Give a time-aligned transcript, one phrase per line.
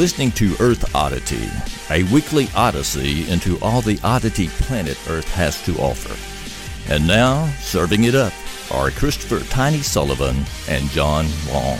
[0.00, 1.46] listening to Earth Oddity,
[1.90, 6.16] a weekly odyssey into all the oddity planet Earth has to offer.
[6.90, 8.32] And now, serving it up
[8.72, 10.36] are Christopher Tiny Sullivan
[10.70, 11.78] and John Long.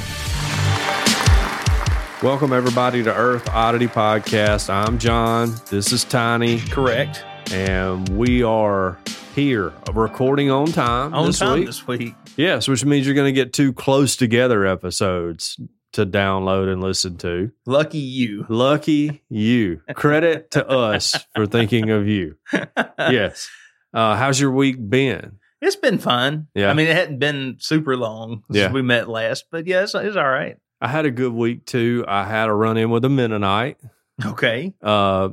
[2.23, 4.69] Welcome, everybody, to Earth Oddity Podcast.
[4.69, 5.55] I'm John.
[5.70, 6.61] This is Tiny.
[6.61, 7.25] Correct.
[7.52, 8.98] And we are
[9.34, 11.66] here recording on time On this time week.
[11.66, 12.14] this week.
[12.37, 15.59] Yes, which means you're going to get two close together episodes
[15.92, 17.50] to download and listen to.
[17.66, 18.46] Lucky you.
[18.48, 19.80] Lucky you.
[19.94, 22.36] Credit to us for thinking of you.
[22.98, 23.48] Yes.
[23.94, 25.38] Uh, how's your week been?
[25.62, 26.48] It's been fun.
[26.54, 26.70] Yeah.
[26.70, 28.72] I mean, it hadn't been super long since Yeah.
[28.72, 30.56] we met last, but yeah, it's, it's all right.
[30.80, 32.04] I had a good week too.
[32.06, 33.78] I had a run in with a Mennonite.
[34.25, 34.75] Okay.
[34.82, 35.30] Uh,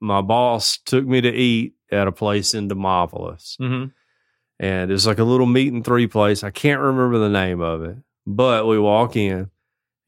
[0.00, 3.56] my boss took me to eat at a place in Demopolis.
[3.58, 3.86] hmm
[4.62, 6.44] and it's like a little meat and three place.
[6.44, 9.50] I can't remember the name of it, but we walk in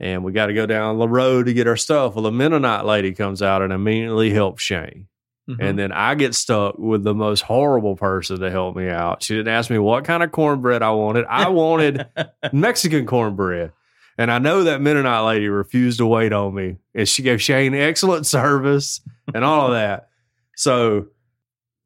[0.02, 2.16] and we got to go down the road to get our stuff.
[2.16, 5.06] Well, the Mennonite lady comes out and immediately helps Shane.
[5.48, 5.62] Mm-hmm.
[5.62, 9.22] And then I get stuck with the most horrible person to help me out.
[9.22, 11.24] She didn't ask me what kind of cornbread I wanted.
[11.26, 12.06] I wanted
[12.52, 13.72] Mexican cornbread.
[14.18, 16.78] And I know that Mennonite lady refused to wait on me.
[16.94, 19.00] And she gave Shane excellent service
[19.32, 20.08] and all of that.
[20.56, 21.06] So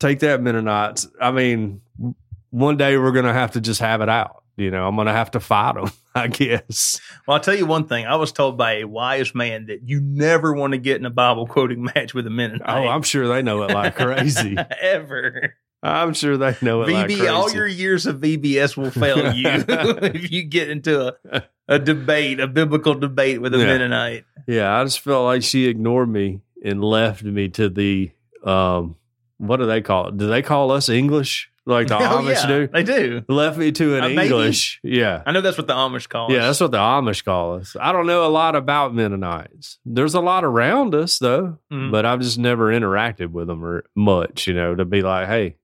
[0.01, 1.07] take that, Mennonites.
[1.21, 1.83] I mean,
[2.51, 4.43] one day we're going to have to just have it out.
[4.57, 6.99] You know, I'm going to have to fight them, I guess.
[7.27, 8.07] well, I'll tell you one thing.
[8.07, 11.11] I was told by a wise man that you never want to get in a
[11.11, 12.63] Bible quoting match with a Mennonite.
[12.67, 14.57] Oh, I'm sure they know it like crazy.
[14.81, 15.55] Ever.
[15.83, 17.29] I'm sure they know it like crazy.
[17.29, 22.41] all your years of VBS will fail you if you get into a, a debate,
[22.41, 23.67] a biblical debate with a Yeah.
[23.67, 24.25] Mennonite.
[24.49, 28.11] Yeah, I just felt like she ignored me and left me to the
[28.43, 28.97] um
[29.39, 30.17] what do they call it?
[30.17, 31.51] Do they call us English?
[31.69, 32.67] Like the Oh, Amish yeah, do?
[32.69, 33.25] They do.
[33.29, 34.23] Left me to an Uh, maybe.
[34.23, 34.79] English.
[34.85, 35.23] Yeah.
[35.27, 36.45] I know that's what the Amish call Yeah, us.
[36.47, 37.77] that's what the Amish call us.
[37.81, 39.79] I don't know a lot about Mennonites.
[39.85, 41.91] There's a lot around us though, Mhm.
[41.91, 45.57] but I've just never interacted with them or much, you know, to be like, hey,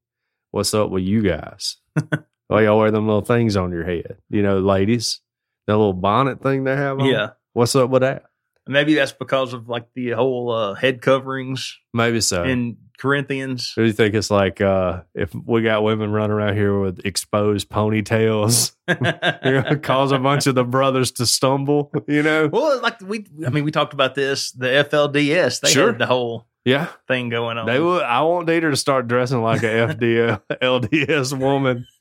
[0.51, 1.77] what's up with you guys?
[2.49, 4.17] Why y'all wear them little things on your head?
[4.29, 5.21] You know, ladies,
[5.69, 7.07] that little bonnet thing they have on.
[7.07, 7.31] Yeah.
[7.53, 8.25] What's up with that?
[8.73, 12.43] Maybe that's because of like the whole uh, head coverings Maybe so.
[12.45, 13.73] in Corinthians.
[13.77, 17.05] What do you think it's like uh, if we got women running around here with
[17.05, 18.73] exposed ponytails?
[19.83, 22.49] cause a bunch of the brothers to stumble, you know?
[22.53, 24.53] well, like we, I mean, we talked about this.
[24.53, 25.89] The FLDS, they Sure.
[25.89, 26.89] had the whole Yeah.
[27.09, 27.67] thing going on.
[27.67, 29.67] They would I want Dieter to start dressing like a
[29.97, 31.87] FDL LDS woman.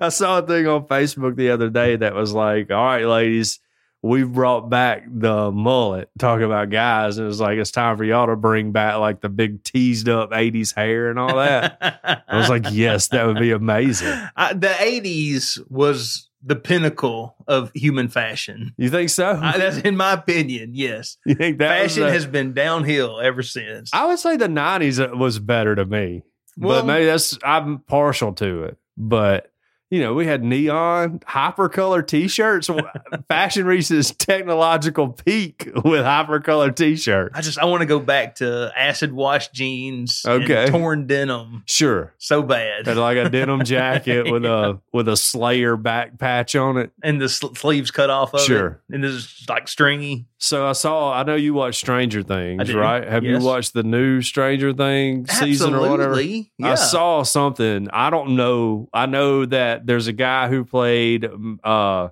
[0.00, 3.60] I saw a thing on Facebook the other day that was like, all right, ladies,
[4.02, 8.04] we've brought back the mullet, talking about guys, and it was like it's time for
[8.04, 12.22] y'all to bring back like the big teased up 80s hair and all that.
[12.28, 14.08] I was like, yes, that would be amazing.
[14.36, 18.72] I, the '80s was the pinnacle of human fashion.
[18.78, 19.38] You think so?
[19.42, 20.70] I, that's in my opinion.
[20.74, 23.90] Yes, you think that fashion the- has been downhill ever since.
[23.92, 26.22] I would say the '90s was better to me,
[26.56, 28.78] Well- but maybe that's I'm partial to it.
[28.96, 29.50] But
[29.90, 32.70] you know, we had neon hypercolor T-shirts.
[33.28, 37.32] Fashion reached its technological peak with hypercolor T-shirts.
[37.36, 40.66] I just I want to go back to acid wash jeans, and Okay.
[40.70, 45.76] torn denim, Sure, so bad, had like a denim jacket with a with a Slayer
[45.76, 46.90] back patch on it.
[47.02, 48.80] and the sl- sleeves cut off of Sure.
[48.88, 50.26] it, and this is like stringy.
[50.42, 51.12] So I saw.
[51.12, 53.06] I know you watch Stranger Things, right?
[53.06, 56.18] Have you watched the new Stranger Things season or whatever?
[56.20, 56.46] Yeah.
[56.60, 57.88] I saw something.
[57.92, 58.88] I don't know.
[58.92, 61.28] I know that there's a guy who played
[61.62, 62.08] uh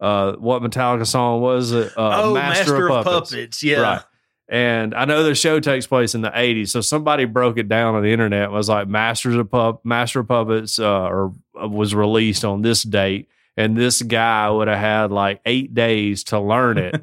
[0.00, 1.92] uh what Metallica song was it?
[1.96, 3.62] Uh, oh, Master, of Puppets.
[3.62, 4.02] Yeah, Right.
[4.48, 6.70] And I know the show takes place in the 80s.
[6.70, 10.20] So somebody broke it down on the internet and was like Masters of Pup Master
[10.20, 13.28] of Puppets uh, or was released on this date.
[13.58, 16.94] And this guy would have had like eight days to learn it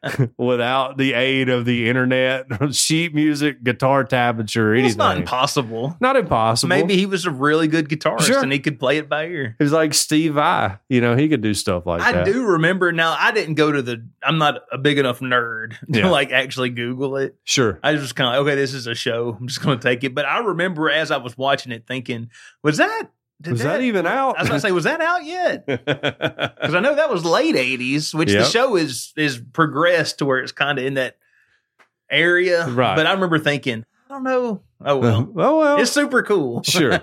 [0.38, 4.86] without the aid of the internet, sheet music, guitar tablature, Well, anything.
[4.86, 5.96] it's not impossible.
[6.00, 6.68] Not impossible.
[6.68, 8.42] Maybe he was a really good guitarist Sure.
[8.42, 9.56] and he could play it by ear.
[9.58, 12.24] Was like Steve I, You know, he could do stuff like I that.
[12.26, 13.16] do remember now.
[13.18, 14.06] I didn't go to the.
[14.22, 16.08] I'm not a big enough nerd to Yeah.
[16.10, 17.34] like actually Google it.
[17.42, 17.80] Sure.
[17.82, 19.36] I was just kind of like, okay, this is a show.
[19.40, 20.14] I'm just going to take it.
[20.14, 22.30] But I remember as I was watching it, thinking,
[22.62, 23.08] was that
[23.42, 24.38] did Was that even out?
[24.38, 25.66] I was going to say, was that out yet?
[26.64, 30.38] Because I know that was late '80s, which the show is is progressed to where
[30.38, 31.18] it's kind of in that
[32.10, 32.66] area.
[32.68, 32.96] Right.
[32.96, 34.62] But I remember thinking, I don't know.
[34.84, 36.62] Oh well, well, well, it's super cool.
[36.64, 36.98] Sure.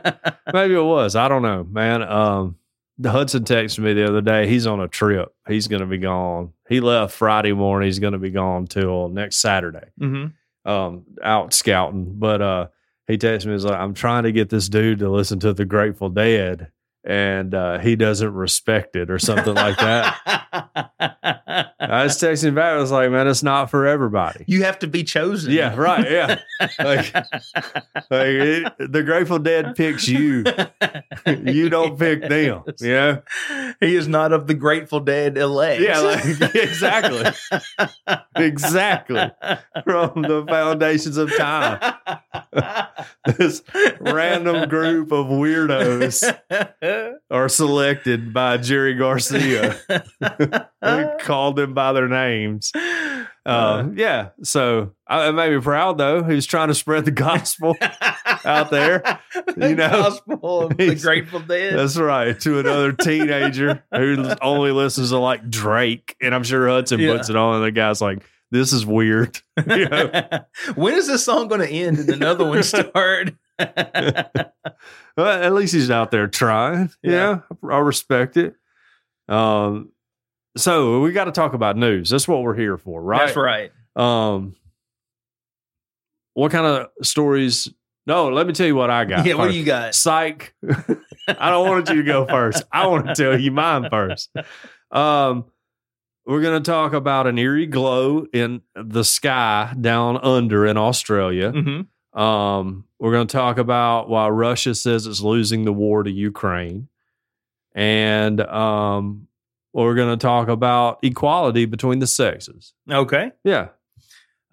[0.53, 1.15] maybe it was.
[1.15, 2.01] I don't know, man.
[2.03, 2.55] Um,
[2.97, 4.47] the Hudson texted me the other day.
[4.47, 5.33] He's on a trip.
[5.47, 6.53] He's going to be gone.
[6.69, 7.87] He left Friday morning.
[7.87, 9.89] He's going to be gone till next Saturday.
[9.97, 10.27] hmm
[10.65, 12.15] Um, out scouting.
[12.19, 12.67] But uh,
[13.11, 13.53] he texted me.
[13.53, 16.71] He's like, I'm trying to get this dude to listen to the Grateful Dead.
[17.03, 20.19] And uh, he doesn't respect it or something like that.
[21.80, 22.74] I was texting back.
[22.74, 24.45] I was like, man, it's not for everybody.
[24.48, 25.51] you have to be chosen.
[25.51, 26.09] Yeah, right.
[26.09, 26.39] Yeah.
[26.80, 30.44] Like, like it, the Grateful Dead picks you.
[31.25, 32.63] You don't pick them.
[32.80, 33.21] You know?
[33.80, 35.81] he is not of the Grateful Dead elect.
[35.81, 36.24] Yeah, like,
[36.56, 37.31] exactly.
[38.36, 39.31] Exactly.
[39.83, 41.95] From the foundations of time.
[43.38, 43.63] This
[44.00, 46.24] random group of weirdos
[47.31, 49.77] are selected by Jerry Garcia.
[50.81, 52.71] we called them by their names.
[53.45, 54.29] Um, yeah.
[54.43, 56.23] So I, it made me proud, though.
[56.23, 57.75] He was trying to spread the gospel.
[58.43, 59.19] out there,
[59.57, 61.77] you know, gospel of the he's- Grateful Dead.
[61.77, 62.39] That's right.
[62.39, 66.15] To another teenager who only listens to like Drake.
[66.21, 67.15] And I'm sure Hudson Yeah.
[67.17, 69.39] puts it on, and the guy's like, this is weird.
[69.65, 70.29] You know?
[70.75, 73.31] when is this song going to end and another one start?
[75.18, 76.89] Well, at least he's out there trying.
[77.03, 77.39] Yeah.
[77.62, 78.56] Yeah, I respect it.
[79.27, 79.92] Um,
[80.56, 82.09] so we got to talk about news.
[82.09, 83.25] That's what we're here for, right?
[83.25, 83.71] That's right.
[83.95, 84.56] Um,
[86.33, 87.68] what kind of stories?
[88.07, 89.25] No, let me tell you what I got.
[89.25, 89.94] yeah, what do you got?
[89.94, 90.56] Psych.
[91.27, 92.63] I don't want you to go first.
[92.71, 94.30] I want to tell you mine first.
[94.92, 95.45] Um,
[96.25, 101.51] we're going to talk about an eerie glow in the sky down under in Australia.
[101.51, 101.81] hmm
[102.13, 106.87] Um, we're going to talk about why Russia says it's losing the war to Ukraine.
[107.73, 109.27] And um,
[109.73, 112.73] we're going to talk about equality between the sexes.
[112.89, 113.31] Okay.
[113.43, 113.69] Yeah.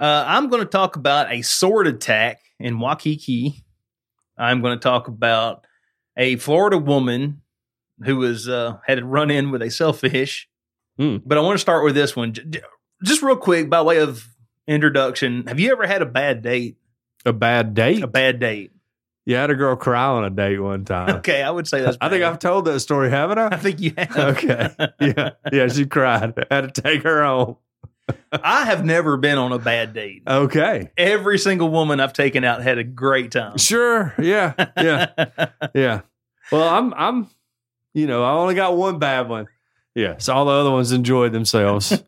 [0.00, 3.64] Uh, I'm going to talk about a sword attack in Waikiki.
[4.36, 5.66] I'm going to talk about
[6.16, 7.42] a Florida woman
[8.04, 10.48] who was uh, had run in with a sailfish.
[10.96, 11.16] Hmm.
[11.24, 12.34] But I want to start with this one,
[13.02, 14.26] just real quick by way of
[14.68, 15.46] introduction.
[15.46, 16.76] Have you ever had a bad date?
[17.28, 18.02] A bad date.
[18.02, 18.72] A bad date.
[19.26, 21.16] You had a girl cry on a date one time.
[21.16, 21.98] Okay, I would say that's.
[22.00, 22.24] I think.
[22.24, 23.56] I've told that story, haven't I I?
[23.56, 24.16] think you have.
[24.16, 24.70] Okay.
[25.00, 25.30] Yeah.
[25.52, 25.68] Yeah.
[25.68, 26.32] She cried.
[26.50, 27.56] Had to take her home.
[28.32, 30.22] I have never been on a bad date.
[30.26, 30.90] Okay.
[30.96, 33.58] Every single woman I've taken out had a great time.
[33.58, 34.14] Sure.
[34.18, 34.54] Yeah.
[34.78, 35.48] Yeah.
[35.74, 36.00] Yeah.
[36.50, 37.28] Well, I'm, I'm,
[37.92, 39.46] you know, I only got one bad one.
[39.94, 40.14] Yeah.
[40.16, 42.02] So all the other ones enjoyed themselves.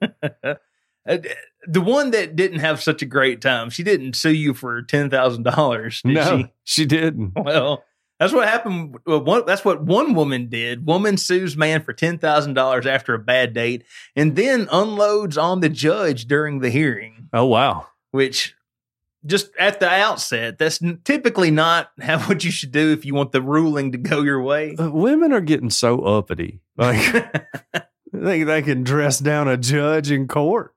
[1.06, 1.18] Uh,
[1.62, 4.82] Uh, the one that didn't have such a great time, she didn't sue you for
[4.82, 6.52] ten thousand dollars, no, she?
[6.64, 7.32] she didn't.
[7.36, 7.84] Well,
[8.20, 8.98] that's what happened.
[9.06, 10.86] Well, one, that's what one woman did.
[10.86, 13.84] Woman sues man for ten thousand dollars after a bad date,
[14.14, 17.28] and then unloads on the judge during the hearing.
[17.32, 17.86] Oh, wow.
[18.10, 18.54] Which,
[19.24, 23.32] just at the outset, that's typically not how what you should do if you want
[23.32, 24.76] the ruling to go your way.
[24.76, 26.60] Uh, women are getting so uppity.
[26.76, 27.42] Like,
[28.12, 30.74] they, they can dress down a judge in court.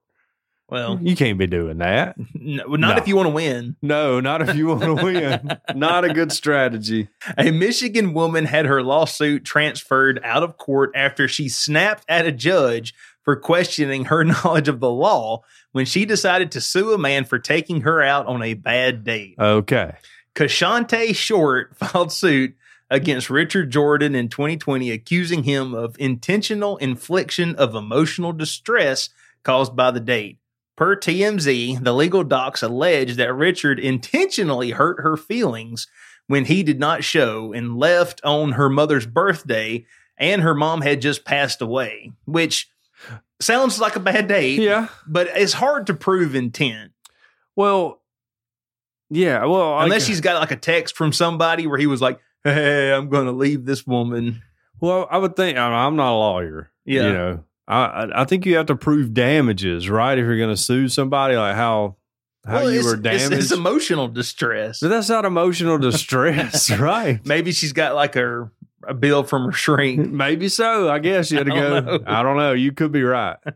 [0.68, 2.16] Well, You can't be doing that.
[2.34, 3.02] no, not No.
[3.02, 3.76] if you want to win.
[3.82, 5.58] No, not if you want to win.
[5.74, 7.08] Not a good strategy.
[7.36, 12.32] A Michigan woman had her lawsuit transferred out of court after she snapped at a
[12.32, 17.24] judge for questioning her knowledge of the law when she decided to sue a man
[17.24, 19.34] for taking her out on a bad date.
[19.38, 19.92] Okay.
[20.34, 22.54] Kashante Short filed suit
[22.90, 29.08] against Richard Jordan in 2020, accusing him of intentional infliction of emotional distress
[29.42, 30.38] caused by the date.
[30.76, 35.86] Per TMZ, the legal docs allege that Richard intentionally hurt her feelings
[36.26, 39.84] when he did not show and left on her mother's birthday,
[40.18, 42.68] and her mom had just passed away, which
[43.40, 44.88] sounds like a bad date, Yeah.
[45.06, 46.92] but it's hard to prove intent.
[47.54, 48.00] Well,
[49.10, 49.44] yeah.
[49.44, 52.92] Well, I- Unless she's got like a text from somebody where he was like, "Hey,
[52.92, 54.42] I'm going to leave this woman."
[54.80, 56.70] Well, I would think I- I'm not a lawyer.
[56.84, 57.06] Yeah.
[57.06, 60.18] You know, I I- think you have to prove damages, right?
[60.18, 61.96] If you're going to sue somebody, like how
[62.46, 63.42] how Well, you it's, were it's- damaged.
[63.42, 64.80] It's, emotional distress.
[64.80, 67.24] but that's not emotional distress, right?
[67.26, 68.52] Maybe she's got like her
[68.86, 70.10] a bill from her shrink.
[70.12, 70.90] Maybe so.
[70.90, 71.80] I guess you had to go.
[71.80, 72.00] know.
[72.06, 72.52] I don't know.
[72.52, 73.36] You could be right.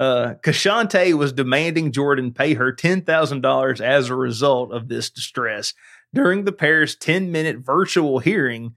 [0.00, 5.10] Uh, Kashante was demanding Jordan pay her ten thousand dollars as a result of this
[5.10, 5.74] distress
[6.14, 8.76] during the pair's ten minute virtual hearing.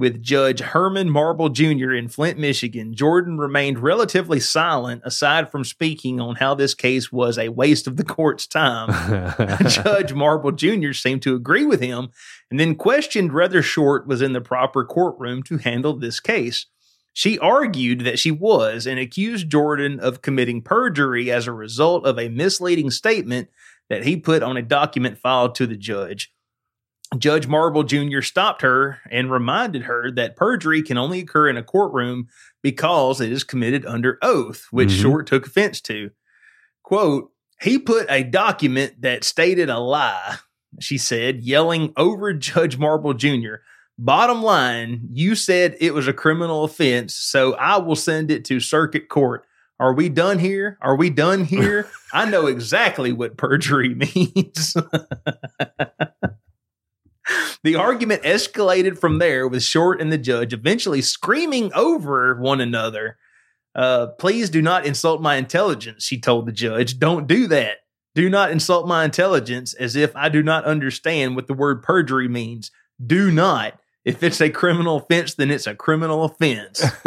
[0.00, 1.92] With Judge Herman Marable Jr.
[1.92, 7.36] in Flint, Michigan, Jordan remained relatively silent aside from speaking on how this case was
[7.36, 8.88] a waste of the court's time.
[9.68, 10.94] Judge Marable Jr.
[10.94, 12.08] seemed to agree with him
[12.50, 16.64] and then questioned whether Short was in the proper courtroom to handle this case.
[17.12, 22.18] She argued that she was and accused Jordan of committing perjury as a result of
[22.18, 23.50] a misleading statement
[23.90, 26.32] that he put on a document filed to the judge.
[27.18, 28.20] Judge Marable Jr.
[28.22, 32.28] stopped her and reminded her that perjury can only occur in a courtroom
[32.62, 35.02] because it is committed under oath, which Mhm.
[35.02, 36.10] Short took offense to.
[36.84, 40.36] Quote, he put a document that stated a lie,
[40.78, 43.56] she said, yelling over Judge Marable Jr.
[43.98, 48.60] Bottom line, you said it was a criminal offense, so I will send it to
[48.60, 49.44] circuit court.
[49.78, 50.78] Are we done here?
[50.80, 51.88] Are we done here?
[52.12, 54.74] I know exactly what perjury means.
[57.62, 63.18] the argument escalated from there with Short and the judge eventually screaming over one another.
[63.74, 66.98] Uh, please do not insult my intelligence, she told the judge.
[66.98, 67.78] Don't do that.
[68.14, 72.28] Do not insult my intelligence as if I do not understand what the word perjury
[72.28, 72.70] means.
[73.04, 73.78] Do not.
[74.04, 76.82] If it's a criminal offense, then it's a criminal offense.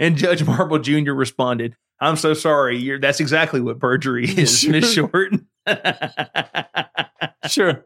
[0.00, 1.12] and Judge Marable Jr.
[1.12, 2.78] responded, I'm so sorry.
[2.78, 4.66] You're, that's exactly what perjury is.
[4.66, 5.32] Miss Short.
[7.48, 7.84] sure.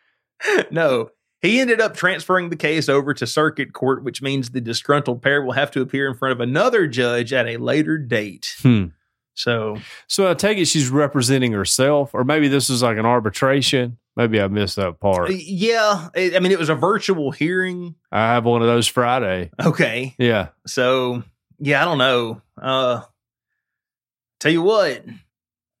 [0.70, 1.10] no.
[1.42, 5.42] He ended up transferring the case over to circuit court, which means the disgruntled pair
[5.42, 8.54] will have to appear in front of another judge at a later date.
[8.60, 8.86] Hmm.
[9.34, 13.96] So, So I take it she's representing herself, or maybe this is like an arbitration.
[14.16, 15.30] Maybe I missed that part.
[15.32, 17.94] yeah, I I mean, it was a virtual hearing.
[18.12, 19.50] I have one of those Friday.
[19.58, 20.14] Okay.
[20.18, 20.48] Yeah.
[20.66, 21.22] So,
[21.58, 22.42] yeah, I don't know.
[22.60, 23.02] Uh,
[24.40, 25.04] tell you what,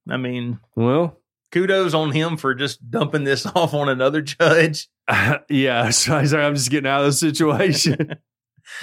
[0.08, 1.18] I mean, Well,
[1.52, 4.88] kudos on him for just dumping this off on another judge.
[5.48, 5.90] yeah.
[5.90, 8.14] So I I'm just getting out of the situation.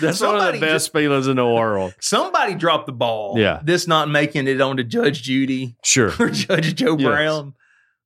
[0.01, 1.95] That's one of the best feelings in the world.
[2.01, 3.35] Somebody dropped the ball.
[3.37, 3.61] Yeah.
[3.63, 6.11] This not making it onto Judge Judy Sure.
[6.19, 7.07] or Judge Joe Yes.
[7.07, 7.53] Brown.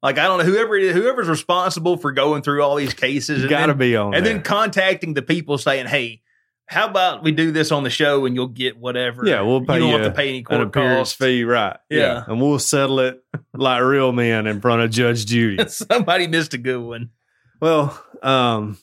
[0.04, 3.42] Like, I don't know, whoever it is, whoever's responsible for going through all these cases
[3.42, 4.34] and, Got to be on and there.
[4.34, 6.22] then contacting the people saying, hey,
[6.72, 9.26] how about we do this on the show and you'll get whatever?
[9.26, 11.14] Yeah, we'll pay You don't you have to pay any an court appearance costs.
[11.16, 11.78] fee, right?
[11.90, 12.24] Yeah.
[12.28, 13.22] and we'll settle it
[13.54, 15.64] like real men in front of Judge Judy.
[15.68, 17.10] Somebody missed a good one.
[17.60, 18.78] well, um,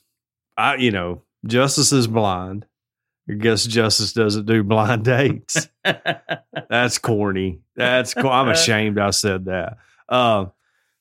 [0.56, 2.66] I you know justice is blind.
[3.30, 5.68] I guess justice doesn't do blind dates.
[6.70, 7.60] That's corny.
[7.76, 9.78] That's co- I'm ashamed I said that.
[10.08, 10.52] Um,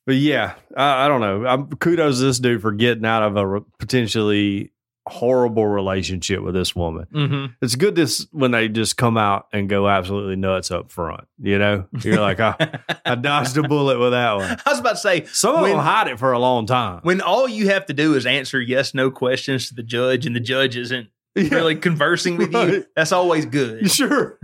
[0.05, 1.45] but yeah, I, I don't know.
[1.45, 4.71] I'm kudos to this dude for getting out of a potentially
[5.09, 7.07] horrible relationship with this woman.
[7.13, 7.45] mm-hmm.
[7.61, 11.27] It's good this when they just come out and go absolutely nuts up front.
[11.41, 14.57] You know, you're like, I, I dodged a bullet with that one.
[14.65, 16.99] I was about to say, Some of them hide it for a long time.
[17.03, 20.35] when all you have to do is answer yes, no questions to the judge, and
[20.35, 23.89] the judge isn't really conversing with you, that's always good.
[23.97, 24.39] sure.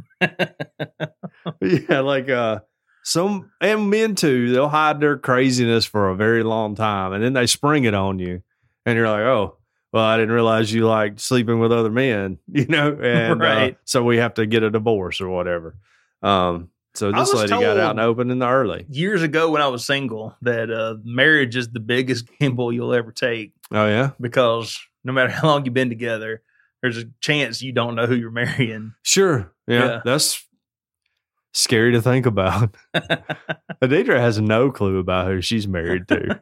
[1.62, 2.60] yeah, like uh
[3.04, 7.34] some and men too, they'll hide their craziness for a very long time and then
[7.34, 8.42] they spring it on you
[8.86, 9.58] and you're like, "Oh,
[9.94, 13.78] well, I didn't realize you liked sleeping with other men," you know, and uh, Right.
[13.86, 15.76] so we have to get a divorce or whatever.
[16.22, 18.86] Um so this lady got out and opened in the early.
[18.88, 23.12] Years ago, when I was single, that uh, marriage is the biggest gamble you'll ever
[23.12, 24.12] take Oh yeah.
[24.22, 26.44] because no matter how long you've been together,
[26.84, 28.94] there's a chance you don't know who you're marrying.
[29.02, 29.52] Sure.
[29.68, 29.86] Yeah.
[29.86, 30.02] Yeah.
[30.06, 30.46] That's
[31.54, 32.76] scary to think about.
[33.82, 36.40] Adidra has no clue about who she's married to.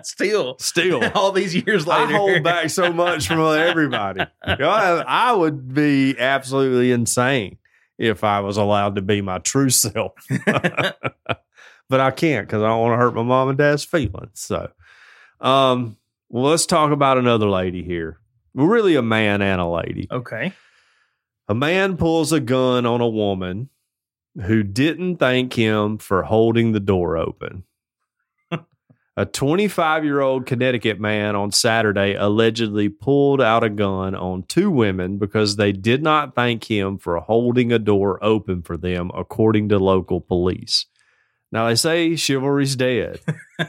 [0.02, 1.02] Still, Still.
[1.14, 4.24] all these years later, I hold back so much from everybody.
[4.46, 7.58] You know, I, I would be absolutely insane
[7.98, 10.12] if I was allowed to be my true self.
[10.46, 14.40] but I can't because I don't want to hurt my mom and dad's feelings.
[14.40, 14.70] So,
[15.40, 15.96] um,
[16.28, 18.18] well, let's talk about another lady here.
[18.54, 20.08] Well, really, a man and a lady.
[20.10, 20.52] okay.
[21.48, 23.68] A man pulls a gun on a woman
[24.40, 27.64] who didn't thank him for holding the door open.
[29.16, 34.70] a 25 year old Connecticut man on Saturday allegedly pulled out a gun on two
[34.70, 39.68] women because they did not thank him for holding a door open for them, according
[39.68, 40.86] to local police.
[41.52, 43.20] Now, they say chivalry's dead,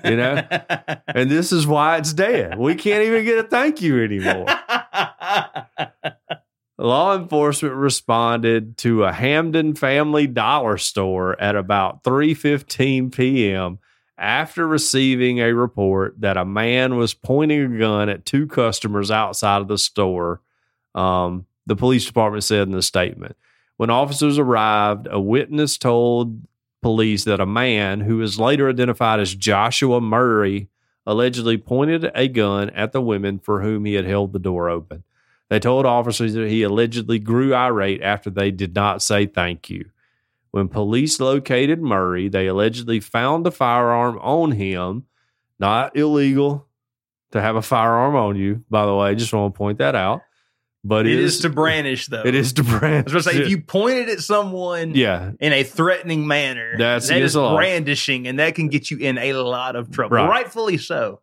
[0.06, 0.42] you know,
[1.08, 2.58] and this is why it's dead.
[2.58, 4.46] We can't even get a thank you anymore.
[6.78, 13.78] Law enforcement responded to a Hamden Family Dollar store at about 3:15 p.m.
[14.18, 19.62] after receiving a report that a man was pointing a gun at two customers outside
[19.62, 20.42] of the store.
[20.96, 23.36] Um, the police department said in the statement.
[23.78, 26.42] When officers arrived, a witness told
[26.82, 30.70] police that a man who was later identified as Joshua Murray
[31.06, 35.04] allegedly pointed a gun at the women for whom he had held the door open.
[35.54, 39.92] They told officers that he allegedly grew irate after they did not say thank you.
[40.50, 45.06] When police located Murray, they allegedly found a firearm on him.
[45.60, 46.66] Not illegal
[47.34, 49.10] to have a firearm on you, by the way.
[49.10, 50.24] I Just want to point that out.
[50.84, 52.24] But it is to brandish, though.
[52.26, 53.14] it is to brandish.
[53.14, 56.80] I was going to say, if you pointed at someone yeah, in a threatening manner,
[56.80, 60.16] That's that is brandishing, and that can get you in a lot of trouble.
[60.16, 60.28] Right.
[60.28, 61.20] Rightfully so.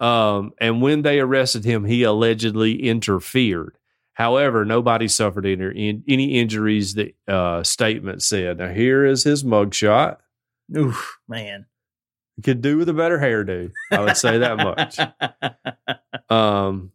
[0.00, 3.76] Um, and when they arrested him, he allegedly interfered.
[4.14, 6.94] However, nobody suffered any, any injuries.
[6.94, 8.58] The uh, statement said.
[8.58, 10.18] Now here is his mugshot.
[10.76, 11.66] Oof, man.
[12.42, 13.70] Could do with a better hairdo.
[13.90, 14.98] I would say that much.
[16.28, 16.92] Um,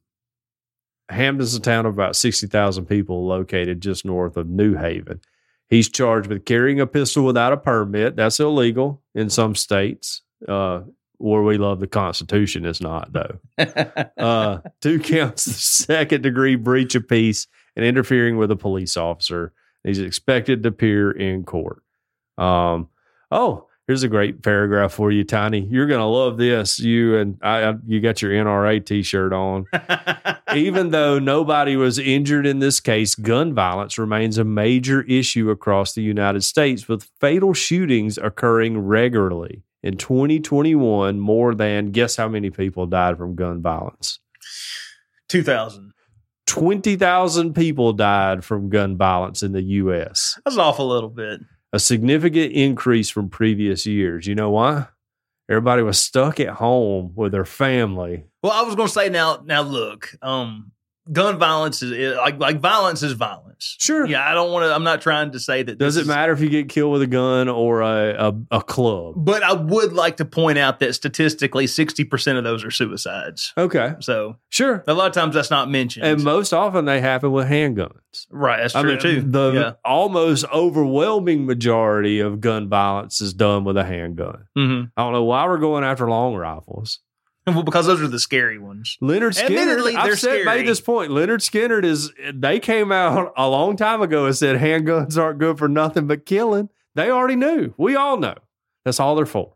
[1.10, 5.22] Hamden's a town of about 60,000 people located just north of New Haven.
[5.70, 8.16] He's charged with carrying a pistol without a permit.
[8.16, 10.24] That's illegal in some states.
[10.48, 10.82] Uh,
[11.17, 13.39] where we love the Constitution is not, though.
[14.17, 19.53] Uh, two counts of second degree breach of peace and interfering with a police officer.
[19.83, 21.81] He's expected to appear in court.
[22.38, 22.89] Um,
[23.31, 25.62] oh, here's a great paragraph for you, Tiny.
[25.62, 26.79] You're gonna love this.
[26.79, 29.65] You and I, you got your NRA T-shirt on.
[30.55, 35.93] Even though nobody was injured in this case, gun violence remains a major issue across
[35.93, 39.63] the United States, with fatal shootings occurring regularly.
[39.84, 44.19] In 2021, more than guess how many people died from gun violence?
[45.29, 45.93] 2000.
[46.48, 51.41] 20,000 people died from gun violence in the U.S., That's off a little bit.
[51.74, 54.25] a significant increase from previous years.
[54.27, 54.88] You know why?
[55.50, 58.25] Everybody was stuck at home with their family.
[58.41, 59.43] Well, I was going to say now.
[59.46, 60.72] Now look, um,
[61.11, 63.43] gun violence is is- like like violence is violence.
[63.79, 64.05] Sure.
[64.05, 64.73] Yeah, I don't want to.
[64.75, 65.79] I'm not trying to say that.
[65.79, 68.57] Does this it is- matter if you get killed with a gun or a, a,
[68.57, 69.15] a club?
[69.17, 73.53] But I would like to point out that statistically, 60 percent of those are suicides.
[73.57, 73.93] Okay.
[73.99, 74.83] So Sure.
[74.87, 76.05] a lot of times that's not mentioned.
[76.05, 78.27] And most often they happen with handguns.
[78.29, 79.21] right, that's I true mean, too.
[79.21, 79.71] the yeah.
[79.83, 84.45] almost overwhelming majority of gun violence is done with a handgun.
[84.55, 86.99] hmm I don't know why we're going after long rifles.
[87.54, 88.98] Well, because those are the scary ones.
[89.01, 91.12] Lynyrd Skynyrd, I've said, made this point.
[91.12, 95.58] Lynyrd Skynyrd is, they came out a long time ago and said handguns aren't good
[95.58, 96.68] for nothing but killing.
[96.96, 97.74] They already knew.
[97.77, 98.36] We all know.
[98.84, 99.54] That's all they're for.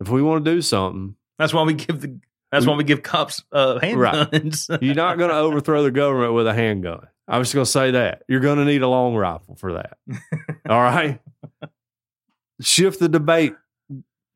[0.00, 2.18] If we want to do something, That's why we give the.
[2.50, 4.30] That's why we give cops uh, Right.
[4.30, 4.78] handguns.
[4.82, 7.06] you're not going to overthrow the government with a handgun.
[7.28, 8.22] I was going to say that.
[8.28, 9.96] You're going to need a long rifle for that.
[10.68, 11.20] all right.
[12.60, 13.54] Shift the debate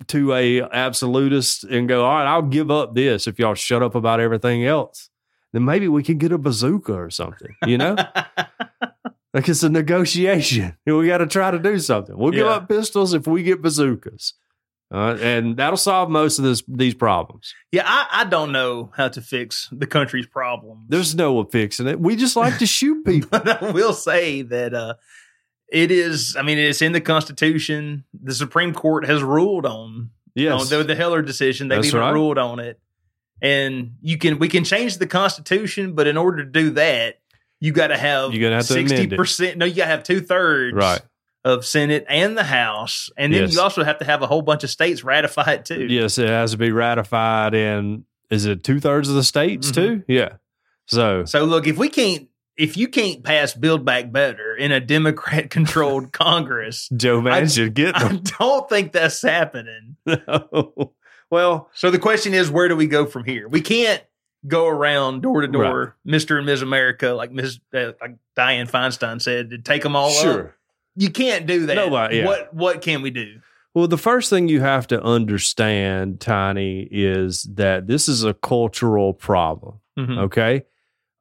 [0.08, 3.94] to a absolutist and go, all right, I'll give up this if y'all shut up
[3.94, 5.10] about everything else.
[5.52, 7.96] Then maybe we can get a bazooka or something, you know?
[9.34, 10.76] like it's a negotiation.
[10.86, 12.16] We got to try to do something.
[12.16, 12.52] We'll give Yeah.
[12.54, 14.34] up pistols if we get bazookas.
[14.92, 17.52] Uh, and that'll solve most of this these problems.
[17.72, 20.86] yeah, I, I don't know how to fix the country's problems.
[20.88, 22.00] There's no one fixing it.
[22.00, 23.38] We just like to shoot people.
[23.44, 24.94] I will say that uh,
[25.70, 26.36] it is.
[26.38, 28.04] I mean, it's in the Constitution.
[28.22, 30.60] The Supreme Court has ruled on Yes.
[30.60, 31.68] on the, the Heller decision.
[31.68, 32.12] They've That's even right.
[32.12, 32.78] ruled on it,
[33.42, 37.18] and you can we can change the Constitution, but in order to do that,
[37.60, 39.58] you got to have gonna have to sixty percent.
[39.58, 41.00] No, you got to have two thirds Right.
[41.44, 43.54] of Senate and the House, and then Yes.
[43.54, 45.86] you also have to have a whole bunch of states ratify it too.
[45.88, 49.74] Yes, it has to be ratified in is it two thirds of the states Mhm.
[49.74, 50.02] too?
[50.06, 50.34] Yeah.
[50.86, 52.27] So So look, if we can't,
[52.58, 57.74] if you can't pass Build Back Better in a Democrat controlled Congress, Joe Manchin should
[57.74, 59.96] get I don't think that's happening.
[61.30, 63.48] well, So the question is, where do we go from here?
[63.48, 64.02] We can't
[64.46, 66.62] go around door to door, Mister and Ms.
[66.62, 67.60] America, like Ms.
[67.74, 70.22] Uh, like Dianne Feinstein said, to take them all up.
[70.22, 70.54] sure.
[70.96, 71.74] You can't do that.
[71.74, 72.26] Nobody- yeah.
[72.26, 73.40] What What can we do?
[73.74, 79.12] Well, the first thing you have to understand, Tiny, is that this is a cultural
[79.12, 79.80] problem.
[79.96, 80.18] Mhm.
[80.24, 80.64] Okay.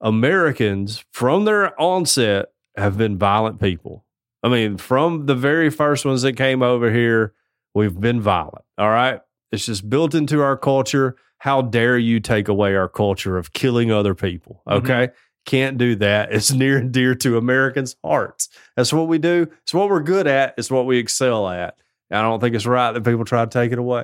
[0.01, 4.05] Americans from their onset have been violent people.
[4.43, 7.33] I mean, from the very first ones that came over here,
[7.73, 8.63] we've been violent.
[8.77, 9.19] All right.
[9.51, 11.15] It's just built into our culture.
[11.39, 14.61] How dare you take away our culture of killing other people?
[14.67, 14.85] Mm-hmm.
[14.85, 15.09] Okay.
[15.45, 16.31] Can't do that.
[16.33, 18.49] It's near and dear to Americans' hearts.
[18.75, 19.47] That's what we do.
[19.63, 20.53] It's what we're good at.
[20.57, 21.75] It's what we excel at.
[22.11, 24.03] I don't think it's right that people try to take it away.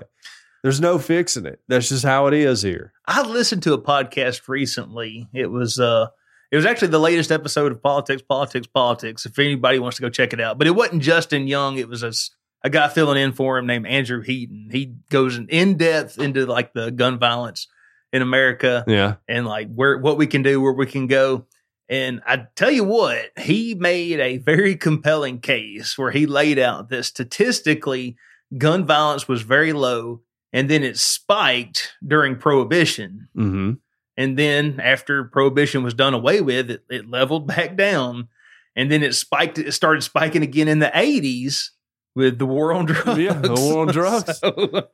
[0.64, 1.60] There's no fixing it.
[1.68, 2.94] That's just how it is here.
[3.06, 5.28] I listened to a podcast recently.
[5.34, 6.08] It was uh
[6.52, 9.26] it was actually the latest episode of Politics, Politics, Politics.
[9.26, 11.78] If anybody wants to go check it out, but it wasn't Justin Young.
[11.78, 12.04] It was
[12.64, 14.70] a guy filling in for him named Andrew Heaton.
[14.72, 17.68] He goes in, in depth into like the gun violence
[18.14, 19.16] in America Yeah.
[19.28, 21.48] and like where what we can do, where we can go.
[21.90, 26.90] And I tell you what, he made a very compelling case where he laid out
[26.90, 28.16] that statistically
[28.58, 30.22] gun violence was very low
[30.54, 33.28] and then it spiked during prohibition.
[33.36, 33.72] Mm-hmm.
[34.16, 38.28] And then after prohibition was done away with, it, it leveled back down.
[38.76, 41.70] And then it spiked, it started spiking again in the 80s
[42.16, 43.20] with the war on drugs.
[43.20, 44.40] Yeah, the war on drugs.
[44.40, 44.88] So-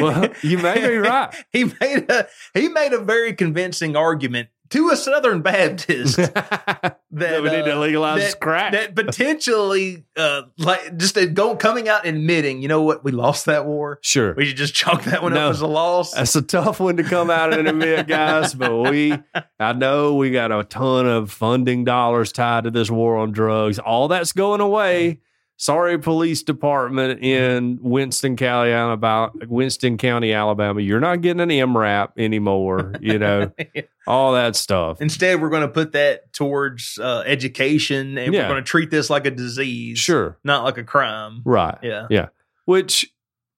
[0.00, 1.32] Well, you may be right.
[1.52, 6.18] he made a he made a very convincing argument to a Southern Baptist
[7.14, 8.72] that, that we need to uh, legalize that- crack.
[8.72, 13.64] that potentially uh like just going coming out admitting, you know what, we lost that
[13.66, 13.98] war.
[14.02, 14.34] sure.
[14.34, 15.46] We should just chalk that one No.
[15.48, 16.12] up as a loss.
[16.12, 18.54] That's a tough one to come out and admit, guys.
[18.54, 19.14] But we,
[19.58, 23.78] I know we got a ton of funding dollars tied to this war on drugs.
[23.78, 25.20] All that's going away.
[25.64, 32.10] Sorry, police department in Winston County, Alabama, Winston County, Alabama, you're not getting an MRAP
[32.18, 32.92] anymore.
[33.00, 33.50] You know,
[34.06, 35.00] all that stuff.
[35.00, 38.42] Instead, we're going to put that towards uh, education, and Yeah.
[38.42, 41.40] we're going to treat this like a disease, Sure, not like a crime.
[41.46, 41.78] right.
[41.82, 42.06] Yeah.
[42.10, 42.26] Yeah.
[42.66, 43.10] Which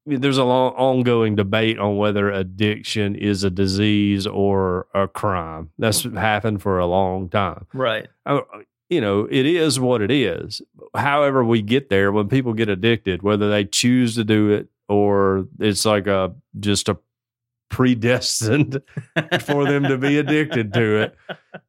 [0.07, 5.71] there's a long ongoing debate on whether addiction is a disease or a crime.
[5.79, 7.66] That's happened for a long time.
[7.75, 8.07] Right.
[8.25, 8.42] Uh,
[8.88, 10.62] you know, it is what it is.
[10.94, 15.46] However, we get there when people get addicted, whether they choose to do it or
[15.59, 16.96] it's like a just a
[17.68, 18.81] predestined
[19.40, 21.16] for them to be addicted to it.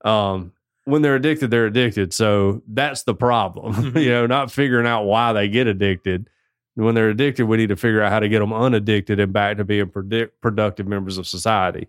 [0.07, 0.53] Um,
[0.85, 2.13] when they're addicted, they're addicted.
[2.13, 3.73] So that's the problem.
[3.93, 4.01] Mhm.
[4.03, 6.29] you know, not figuring out why they get addicted.
[6.75, 9.57] When they're addicted, we need to figure out how to get them unaddicted and back
[9.57, 11.87] to being predict- productive members of society.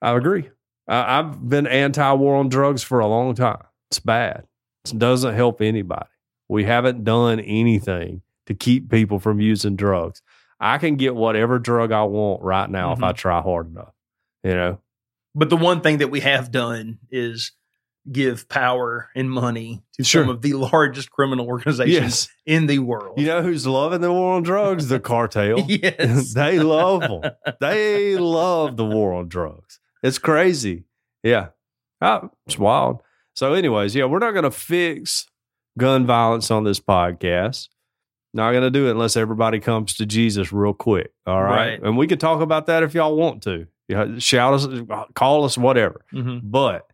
[0.00, 0.48] I agree.
[0.88, 3.62] I, I've been anti-war on drugs for a long time.
[3.90, 4.46] It's bad.
[4.92, 6.06] Doesn't help anybody.
[6.48, 10.20] We haven't done anything to keep people from using drugs.
[10.60, 13.94] I can get whatever drug I want right now if I try hard enough.
[14.42, 14.80] You know,
[15.34, 17.52] But the one thing that we have done is
[18.12, 20.24] give power and money to Sure.
[20.24, 22.28] some of the largest criminal organizations yes.
[22.44, 23.18] in the world.
[23.18, 24.88] You know who's loving the war on drugs?
[24.88, 25.60] The cartel.
[25.66, 26.34] yes.
[26.34, 27.32] they love them.
[27.60, 29.80] They love the war on drugs.
[30.02, 30.84] It's crazy.
[31.22, 31.48] Yeah.
[32.02, 33.00] Ah, it's wild.
[33.34, 35.26] So, anyways, yeah, we're not going to fix
[35.78, 37.68] gun violence on this podcast.
[38.32, 41.12] Not going to do it unless everybody comes to Jesus real quick.
[41.26, 41.70] All right?
[41.72, 41.82] Right.
[41.82, 43.66] And we can talk about that if y'all want to.
[44.18, 44.66] Shout us,
[45.14, 46.04] call us, whatever.
[46.12, 46.40] Mhm.
[46.42, 46.86] But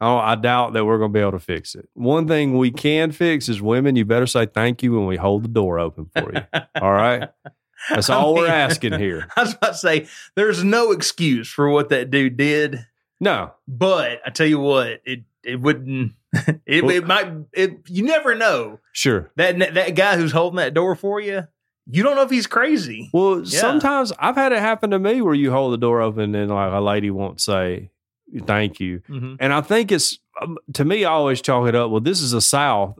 [0.00, 1.88] oh, I doubt that we're going to be able to fix it.
[1.94, 5.42] One thing we can fix is women, you better say thank you when we hold
[5.44, 6.40] the door open for you.
[6.80, 7.28] All right?
[7.90, 9.28] That's I all we're asking here.
[9.36, 12.84] I was about to say, there's no excuse for what that dude did,
[13.20, 16.12] No, but I tell you what, it it wouldn't.
[16.66, 17.32] It, Well- it might.
[17.54, 19.30] It you never know sure.
[19.36, 21.44] that that guy who's holding that door for you.
[21.90, 23.08] You don't know if he's crazy.
[23.14, 23.60] Well, Yeah.
[23.60, 26.70] sometimes I've had it happen to me where you hold the door open and like
[26.72, 27.90] a lady won't say
[28.44, 29.00] thank you.
[29.08, 29.38] Mhm.
[29.40, 31.90] And I think it's um, to me, I always chalk it up.
[31.90, 32.98] Well, this is a South.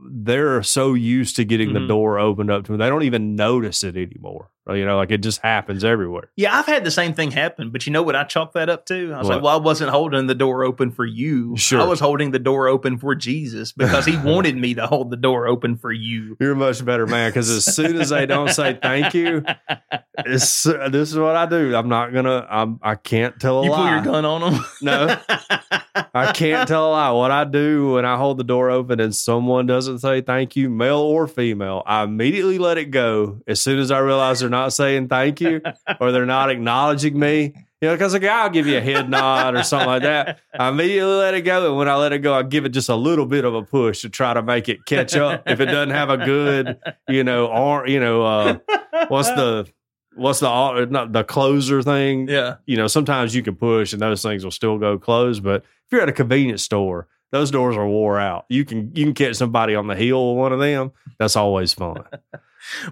[0.00, 1.88] They're so used to getting the Mhm.
[1.88, 4.48] door opened up to them, they don't even notice it anymore.
[4.68, 6.30] You know, like it just happens everywhere.
[6.36, 8.86] Yeah, I've had the same thing happen, but you know what I chalk that up
[8.86, 9.12] to?
[9.14, 9.34] I was What?
[9.36, 11.56] like, well, I wasn't holding the door open for you.
[11.56, 11.80] Sure.
[11.80, 15.16] I was holding the door open for Jesus because he wanted me to hold the
[15.16, 16.36] door open for you.
[16.38, 19.44] You're a much better man because as soon as they don't say thank you,
[20.18, 21.74] it's, uh, this is what I do.
[21.74, 22.46] I'm not gonna.
[22.48, 22.78] I'm.
[22.82, 23.76] I can't tell a You lie.
[23.78, 24.64] pull your gun on him?
[24.82, 25.16] No.
[26.14, 27.10] I can't tell a lie.
[27.10, 30.68] What I do when I hold the door open and someone doesn't say thank you,
[30.70, 34.72] male or female, I immediately let it go as soon as I realize they're not
[34.72, 35.62] saying thank you
[36.00, 37.54] or they're not acknowledging me.
[37.80, 40.40] You know, because a I'll give you a head nod or something like that.
[40.58, 41.68] I immediately let it go.
[41.68, 43.62] And when I let it go, I give it just a little bit of a
[43.62, 45.44] push to try to make it catch up.
[45.46, 48.58] If it doesn't have a good, you know, arm, you know, uh,
[49.08, 49.66] what's the,
[50.14, 52.28] what's the, not the closer thing?
[52.28, 52.56] yeah.
[52.66, 55.40] you know, sometimes you can push and those things will still go close.
[55.40, 58.44] But if you're at a convenience store, those doors are wore out.
[58.48, 60.92] You can you can catch somebody on the heel of one of them.
[61.18, 62.04] That's always fun.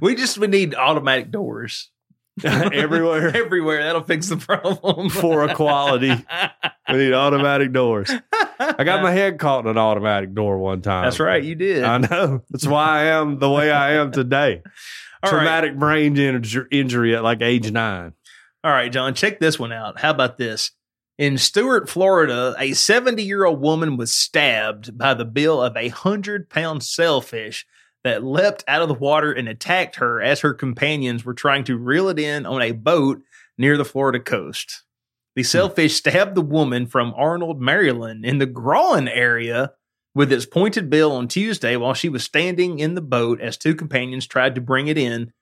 [0.00, 1.90] We just we need automatic doors
[2.44, 3.82] Everywhere Everywhere.
[3.82, 5.10] That'll fix the problem.
[5.10, 6.12] for equality,
[6.88, 8.10] we need automatic doors.
[8.60, 11.04] I got my head caught in an automatic door one time.
[11.04, 11.42] That's right.
[11.42, 11.84] You did.
[11.84, 12.42] I know.
[12.50, 14.62] That's why I am the way I am today.
[15.22, 15.38] All right.
[15.38, 18.12] Traumatic brain injury at like age nine.
[18.64, 20.00] All right, John, check this one out.
[20.00, 20.72] How about this?
[21.18, 25.88] In Stuart, Florida, a 70 year old woman was stabbed by the bill of a
[25.88, 27.66] 100 pound sailfish
[28.04, 31.76] that leapt out of the water and attacked her as her companions were trying to
[31.76, 33.20] reel it in on a boat
[33.58, 34.84] near the Florida coast.
[35.34, 35.46] The hmm.
[35.46, 39.72] sailfish stabbed the woman from Arnold, Maryland, in the Groen area
[40.14, 43.74] with its pointed bill on Tuesday while she was standing in the boat as two
[43.74, 45.32] companions tried to bring it in.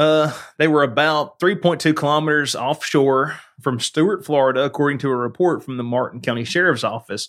[0.00, 5.76] Uh, they were about 3.2 kilometers offshore from Stuart, Florida, according to a report from
[5.76, 7.28] the Martin County Sheriff's Office.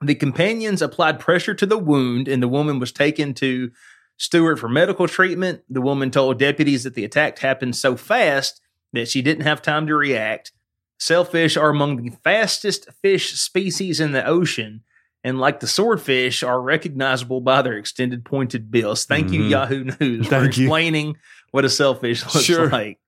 [0.00, 3.70] The companions applied pressure to the wound, and the woman was taken to
[4.16, 5.60] Stuart for medical treatment.
[5.70, 8.60] The woman told deputies that the attack happened so fast
[8.92, 10.50] that she didn't have time to react.
[10.98, 14.82] Sailfish are among the fastest fish species in the ocean,
[15.24, 19.04] and like the swordfish, are recognizable by their extended pointed bills.
[19.04, 19.50] Thank you, Mhm.
[19.50, 20.64] Yahoo News, for Thank you.
[20.64, 21.16] explaining
[21.50, 22.68] what a sailfish looks Sure.
[22.68, 22.98] like.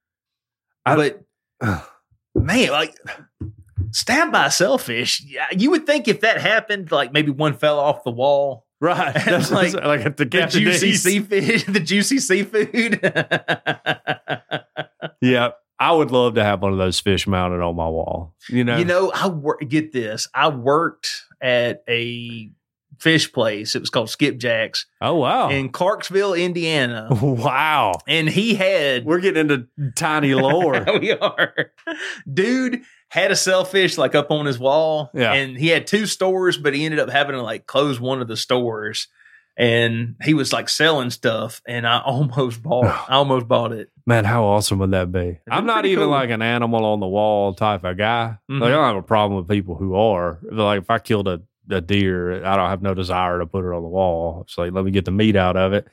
[0.87, 1.21] I- but
[2.35, 2.95] man, like
[3.93, 7.79] stabbed by a sailfish, yeah, you would think if that happened, like maybe one fell
[7.79, 8.67] off the wall.
[8.81, 9.13] Right.
[9.27, 11.45] That's Like, like, at the, The juicy seafood,
[11.75, 13.01] the juicy seafood.
[15.21, 15.51] Yeah.
[15.79, 18.35] I would love to have one of those fish mounted on my wall.
[18.51, 18.77] You know?
[18.77, 20.29] You know, I wor- get this.
[20.35, 22.51] I worked at a
[22.99, 23.75] fish place.
[23.75, 25.49] It was called Skipjack's Oh wow.
[25.49, 27.09] in Clarksville, Indiana.
[27.23, 27.95] wow.
[28.07, 30.85] And he had We're getting into tiny lore.
[31.01, 31.55] we are.
[32.33, 35.11] Dude had a sailfish like up on his wall.
[35.15, 35.33] Yeah.
[35.33, 38.29] And he had two stores, but he ended up having to like close one of
[38.29, 39.09] the stores.
[39.61, 41.61] And he was like selling stuff.
[41.67, 43.91] And I almost bought I almost bought it.
[44.07, 45.39] Man, how awesome would that be?
[45.51, 46.11] I'm not even cool.
[46.11, 48.39] like an animal on the wall type of guy.
[48.51, 48.61] Mhm.
[48.61, 50.39] Like I don't have a problem with people who are.
[50.51, 53.75] Like if I killed a, a deer, I don't have no desire to put it
[53.75, 54.41] on the wall.
[54.45, 55.87] It's like let me get the meat out of it,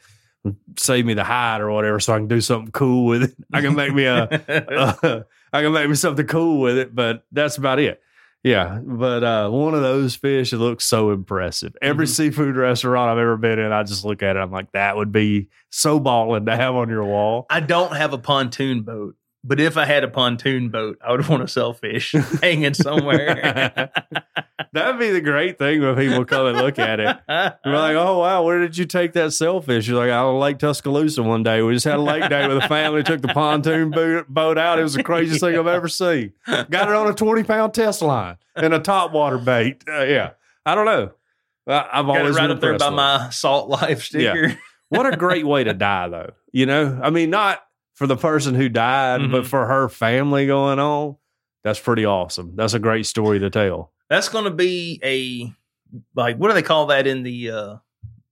[0.78, 3.36] save me the hide or whatever, so I can do something cool with it.
[3.54, 7.26] I can make me a, uh, I can make me something cool with it, but
[7.32, 8.02] that's about it.
[8.44, 11.76] Yeah, but uh, one of those fish it looks so impressive.
[11.82, 12.10] Every Mhm.
[12.16, 14.40] seafood restaurant I've ever been in, I just look at it.
[14.40, 17.46] I'm like, that would be so balling to have on your wall.
[17.50, 19.16] I don't have a pontoon boat.
[19.48, 23.90] But if I had a pontoon boat, I would want to sailfish hanging somewhere.
[24.74, 27.18] That'd be the great thing when people come and look at it.
[27.64, 29.88] You're like, oh wow, where did you take that sailfish?
[29.88, 31.62] You're like, out on Lake Tuscaloosa one day.
[31.62, 33.04] We just had a lake day with a family.
[33.04, 34.80] Took the pontoon boat, boat out.
[34.80, 36.34] It was the craziest thing I've ever seen.
[36.46, 39.82] Got it on a 20 pound test line and a top water bait.
[39.88, 40.32] Uh, yeah,
[40.66, 41.12] I don't know.
[41.66, 42.96] I, it always right been up there by impressed with it.
[42.96, 44.58] my salt life sticker.
[44.90, 46.32] What a great way to die, though.
[46.52, 47.62] You know, I mean, not
[47.98, 49.32] for the person who died, Mhm.
[49.32, 51.18] but for her family going on.
[51.64, 52.54] That's pretty awesome.
[52.56, 53.92] That's a great story to tell.
[54.10, 55.52] That's going to be a
[56.16, 57.76] like what do they call that in the uh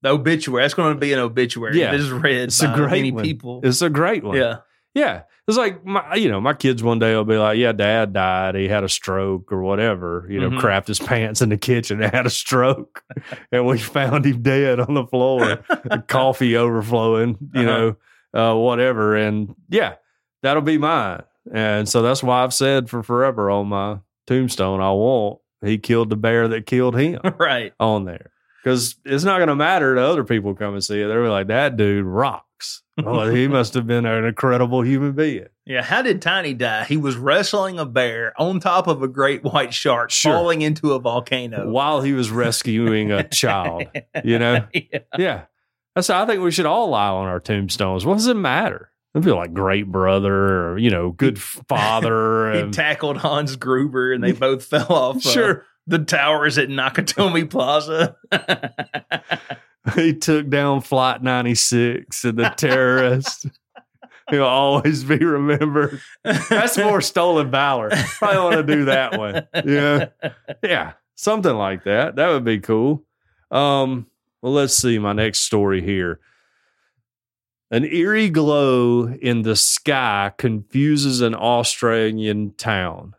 [0.01, 0.63] the obituary?
[0.63, 1.79] That's going to be an obituary.
[1.79, 1.93] Yeah.
[1.93, 3.23] it is read It's a great many one.
[3.23, 3.61] people.
[3.63, 4.37] It's a great one.
[4.37, 4.57] yeah,
[4.93, 5.23] Yeah.
[5.47, 8.55] It's like my you know, my kids one day will be like, Yeah, dad died,
[8.55, 10.59] he had a stroke or whatever, you know, Mhm.
[10.61, 13.03] crapped his pants in the kitchen and had a stroke.
[13.51, 15.57] and we found him dead on the floor,
[16.07, 17.95] coffee overflowing, you know,
[18.35, 19.15] uh, whatever.
[19.15, 19.95] And yeah,
[20.43, 21.23] that'll be mine.
[21.51, 26.09] And so that's why I've said for forever on my tombstone, I want he killed
[26.09, 27.73] the bear that killed him right.
[27.79, 28.31] on there.
[28.63, 31.07] Because it's not going to matter to other people come and see it.
[31.07, 32.81] They're like, that dude rocks.
[33.03, 35.45] Oh, he must have been an incredible human being.
[35.67, 36.85] Yeah, how did Tiny die?
[36.85, 40.33] He was wrestling a bear on top of a great white shark, Sure.
[40.33, 41.69] falling into a volcano.
[41.69, 43.83] While he was rescuing a child,
[44.23, 44.65] you know?
[44.73, 44.99] Yeah.
[45.17, 45.41] Yeah.
[45.95, 48.05] That's I think we should all lie on our tombstones.
[48.05, 48.91] What does it matter?
[49.15, 52.51] I feel like great brother or, you know, good father.
[52.53, 55.65] He and, tackled Hans Gruber, and they both fell off uh, sure.
[55.87, 58.17] the towers at Nakatomi Plaza.
[59.93, 63.45] He took down Flight 96 and the terrorist.
[64.31, 66.01] He'll always be remembered.
[66.23, 67.91] That's more stolen valor.
[68.17, 69.47] Probably want to do that one.
[69.63, 70.07] Yeah.
[70.63, 70.93] Yeah.
[71.13, 72.15] Something like that.
[72.15, 73.03] That would be cool.
[73.51, 74.07] Um,
[74.45, 76.19] well, let's see my next story here.
[77.71, 83.15] An eerie glow in the sky confuses an Australian town.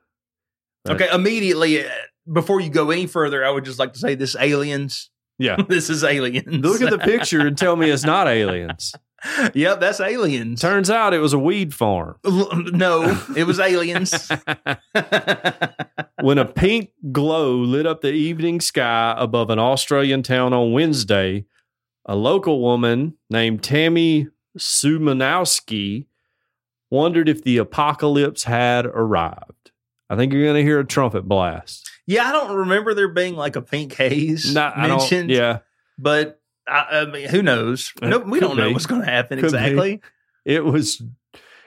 [0.89, 1.91] Okay, immediately uh,
[2.33, 5.11] before you go any further, I would just like to say this aliens.
[5.37, 5.57] Yeah.
[5.69, 6.47] this is aliens.
[6.47, 8.95] Look at the picture and tell me it's not aliens.
[9.55, 10.61] yep, that's aliens.
[10.61, 12.17] Turns out it was a weed farm.
[12.25, 14.31] No, it was aliens.
[16.21, 21.45] when a pink glow lit up the evening sky above an Australian town on Wednesday,
[22.05, 26.07] a local woman named Tammy Sumanowski
[26.91, 29.71] wondered if the apocalypse had arrived.
[30.09, 31.91] I think you're going to hear a trumpet blast.
[32.07, 35.31] yeah, I don't remember there being like a pink haze No, I don't- mentioned.
[35.31, 35.59] yeah,
[35.99, 37.93] but I, I mean, who knows?
[38.03, 38.73] Uh, no, we could don't know be.
[38.73, 39.59] what's going to happen Could be.
[39.59, 40.01] exactly.
[40.45, 41.03] it was.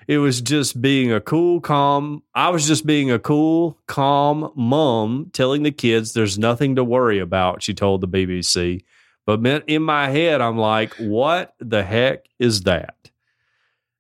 [0.08, 2.24] It was just being a cool, calm.
[2.34, 7.20] I was just being a cool, calm mom telling the kids there's nothing to worry
[7.20, 8.84] about, she told the BBC.
[9.28, 13.09] But in my head, I'm like, what the heck is that?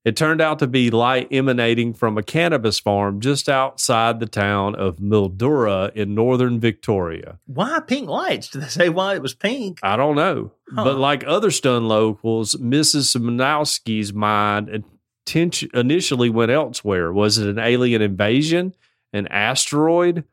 [0.05, 4.75] It turned out to be light emanating from a cannabis farm just outside the town
[4.75, 7.39] of Mildura in northern Victoria.
[7.47, 8.47] Why pink lights?
[8.47, 9.79] Did they say why it was pink?
[9.83, 10.51] I don't know.
[10.73, 10.85] Huh.
[10.85, 13.13] But like other stunned locals, Mrs.
[13.13, 14.85] Simonowski's mind
[15.27, 17.11] attention initially went elsewhere.
[17.11, 18.75] Was it an alien invasion?
[19.11, 20.23] An asteroid?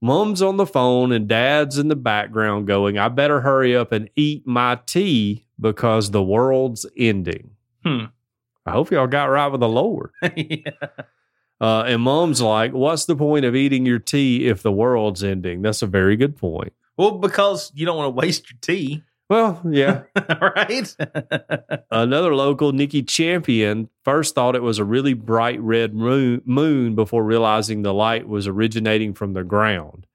[0.00, 4.08] Mom's on the phone and dad's in the background going, I better hurry up and
[4.16, 7.50] eat my tea because the world's ending.
[7.84, 8.06] Hmm.
[8.66, 10.10] I hope y'all got right with the Lord.
[10.36, 10.70] yeah.
[11.60, 15.62] Uh, and mom's like, What's the point of eating your tea if the world's ending?
[15.62, 16.72] That's a very good point.
[16.96, 20.02] Well, because you don't want to waste your tea, Well, yeah.
[20.40, 20.94] right?
[21.90, 27.24] Another local, Nikki Champion, first thought it was a really bright red moon, moon before
[27.24, 30.06] realizing the light was originating from the ground.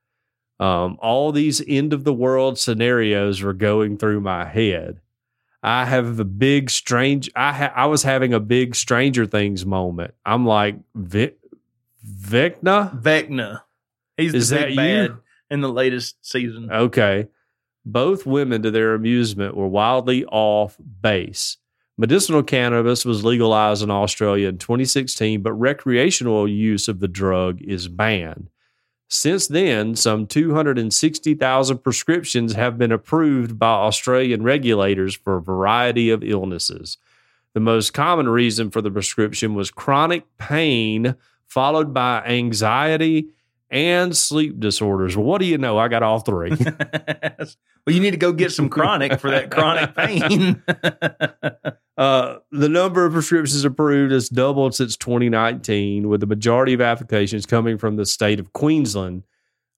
[0.60, 5.02] Um, all these end of the world scenarios were going through my head.
[5.64, 7.30] I have a big strange.
[7.36, 10.14] I ha- I was having a big Stranger Things moment.
[10.26, 11.38] I'm like, Vic,
[12.08, 13.62] Vecna, Vecna.
[14.16, 14.76] He's Is the that big you?
[14.78, 15.12] bad
[15.50, 16.70] in the latest season.
[16.72, 17.28] okay,
[17.86, 21.58] Both women, to their amusement, were wildly off base.
[21.98, 27.88] Medicinal cannabis was legalized in Australia in 2016, but recreational use of the drug is
[27.88, 28.50] banned.
[29.10, 36.24] Since then, some 260,000 prescriptions have been approved by Australian regulators for a variety of
[36.24, 36.98] illnesses.
[37.54, 41.16] The most common reason for the prescription was chronic pain,
[41.46, 43.30] followed by anxiety
[43.70, 45.18] and sleep disorders.
[45.18, 45.78] Well, what do you know?
[45.78, 46.52] I got all three.
[46.60, 47.48] well,
[47.88, 50.64] you need to go get some chronic for that chronic pain.
[51.98, 57.46] Uh, the number of prescriptions approved has doubled since 2019, with the majority of applications
[57.48, 59.24] coming from the state of Queensland.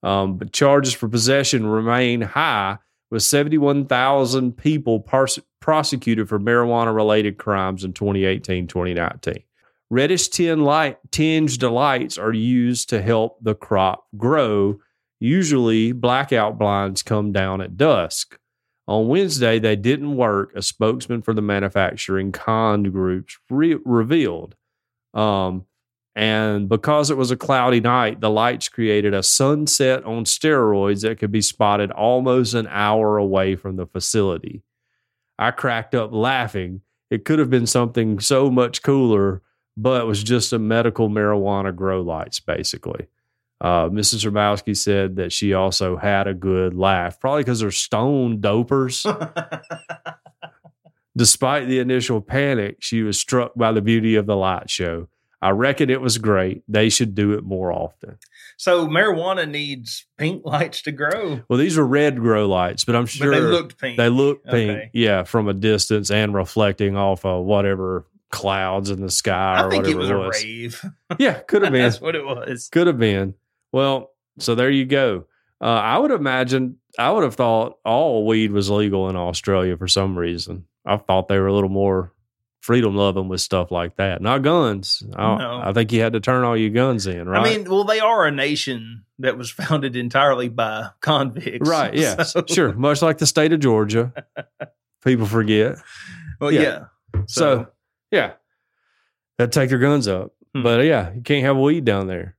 [0.03, 7.37] Um, but charges for possession remain high, with 71,000 people pars- prosecuted for marijuana related
[7.37, 9.43] crimes in 2018 2019.
[9.89, 14.79] Reddish tinged lights are used to help the crop grow.
[15.19, 18.37] Usually, blackout blinds come down at dusk.
[18.87, 24.55] On Wednesday, they didn't work, a spokesman for the manufacturing Cann Groups re- revealed.
[25.13, 25.65] Um,
[26.15, 31.19] and because it was a cloudy night, the lights created a sunset on steroids that
[31.19, 34.63] could be spotted almost an hour away from the facility.
[35.37, 36.81] I cracked up laughing.
[37.09, 39.41] It could have been something so much cooler,
[39.81, 43.07] but it was just a medical marijuana grow lights, basically.
[43.61, 44.29] Uh, Mrs.
[44.29, 49.03] Rabowski said that she also had a good laugh, probably because they're stone dopers.
[51.17, 55.09] Despite the initial panic, she was struck by the beauty of the light show.
[55.41, 56.63] I reckon it was great.
[56.67, 58.17] They should do it more often.
[58.57, 61.41] so marijuana needs pink lights to grow.
[61.49, 63.97] Well, these are red grow lights, but I'm sure But they looked pink.
[63.97, 64.69] they look pink.
[64.71, 64.89] Okay.
[64.93, 69.69] Yeah, from a distance and reflecting off of whatever clouds in the sky or I
[69.69, 70.83] think it whatever was it a was.
[70.83, 70.85] rave.
[71.19, 71.81] Yeah, could have been.
[71.83, 72.69] That's what it was.
[72.71, 73.33] Could have been.
[73.71, 75.25] Well, so there you go.
[75.61, 79.87] Uh, I would imagine, I would have thought all weed was legal in Australia for
[79.87, 80.65] some reason.
[80.85, 82.13] I thought they were a little more
[82.61, 84.21] freedom loving with stuff like that.
[84.21, 85.03] Not guns.
[85.15, 85.61] I, No.
[85.63, 87.45] I think you had to turn all your guns in, right?
[87.45, 91.67] I mean, well, they are a nation that was founded entirely by convicts.
[91.69, 91.93] right.
[91.93, 92.23] Yeah.
[92.23, 92.71] So- Sure.
[92.73, 94.13] Much like the state of Georgia.
[95.03, 95.77] People forget.
[96.39, 96.61] Well, Yeah.
[96.61, 97.21] yeah.
[97.27, 97.67] So,
[98.11, 98.33] yeah,
[99.37, 100.33] they'd take their guns up.
[100.55, 100.63] Hmm.
[100.63, 102.35] But yeah, you can't have weed down there.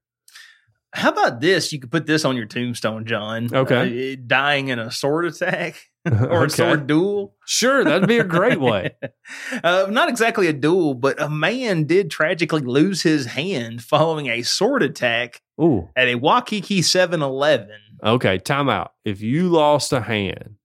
[0.93, 1.73] How about this?
[1.73, 3.49] You could put this on your tombstone, John.
[3.55, 4.15] Okay.
[4.15, 7.37] Uh, dying in a sword attack or a sword duel.
[7.47, 8.97] Sure, that'd be a great way.
[9.65, 14.43] uh, not exactly a duel, but a man did tragically lose his hand following a
[14.43, 15.89] sword attack Ooh.
[15.95, 17.79] at a Waikiki 7 Eleven.
[18.03, 18.93] Okay, time out.
[19.05, 20.57] If you lost a hand,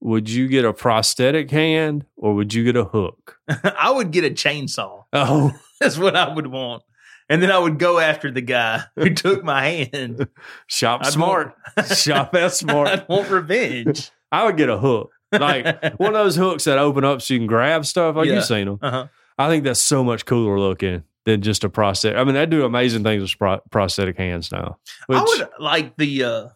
[0.00, 3.38] would you get a prosthetic hand or would you get a hook?
[3.48, 5.04] I would get a chainsaw.
[5.12, 6.82] Oh, That's what I would want.
[7.28, 10.26] And then I would go after the guy who took my hand.
[10.66, 11.54] shop I'd smart.
[11.94, 12.88] shop that smart.
[12.88, 14.10] I'd want revenge.
[14.32, 15.12] I would get a hook.
[15.32, 15.64] Like
[15.98, 18.16] one of those hooks that open up so you can grab stuff.
[18.16, 18.34] Like Yeah.
[18.34, 18.78] you've seen them.
[18.82, 19.06] uh-huh.
[19.38, 22.18] I think that's so much cooler looking than just a prosthetic.
[22.18, 24.78] I mean, they do amazing things with pro- prosthetic hands now.
[25.06, 26.48] Which, I would like the uh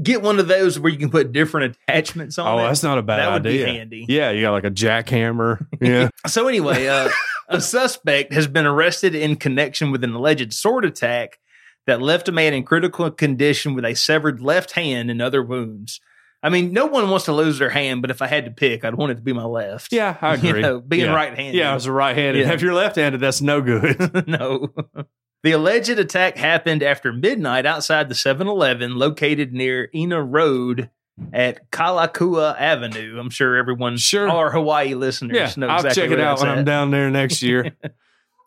[0.00, 2.68] get one of those where you can put different attachments on oh, it.
[2.68, 3.66] that's not a bad that would idea.
[3.66, 4.06] be handy.
[4.08, 5.66] Yeah, you got like a jackhammer.
[5.80, 6.08] Yeah.
[6.26, 7.08] So anyway, uh,
[7.48, 11.38] a suspect has been arrested in connection with an alleged sword attack
[11.86, 16.00] that left a man in critical condition with a severed left hand and other wounds.
[16.44, 18.84] I mean, no one wants to lose their hand, but if I had to pick,
[18.84, 19.92] I'd want it to be my left.
[19.92, 20.62] yeah, I You agree.
[20.62, 21.14] know, being yeah.
[21.14, 21.54] right-handed.
[21.54, 22.46] Yeah, as a right handed.
[22.46, 22.52] Yeah.
[22.52, 24.26] If you're left handed, that's no good.
[24.26, 24.68] no.
[25.42, 30.88] The alleged attack happened after midnight outside the 7 Eleven located near Ena Road
[31.32, 33.18] at Kalakaua Avenue.
[33.18, 34.28] I'm sure everyone, Sure.
[34.28, 37.42] our Hawaii listeners yeah, know I'll exactly check it out when I'm down there next
[37.42, 37.72] year.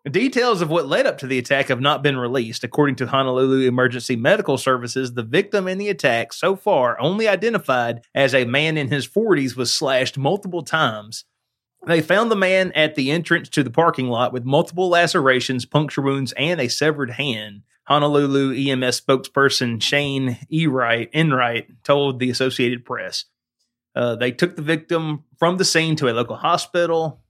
[0.10, 2.64] Details of what led up to the attack have not been released.
[2.64, 8.02] According to Honolulu Emergency Medical Services, the victim in the attack, so far only identified
[8.14, 11.26] as a man in his 40s, was slashed multiple times.
[11.86, 16.02] They found the man at the entrance to the parking lot with multiple lacerations, puncture
[16.02, 17.62] wounds, and a severed hand.
[17.88, 23.26] Honolulu EMS spokesperson Shayne Enright, Enright told the Associated Press.
[23.96, 27.22] Uh, they took the victim from the scene to a local hospital.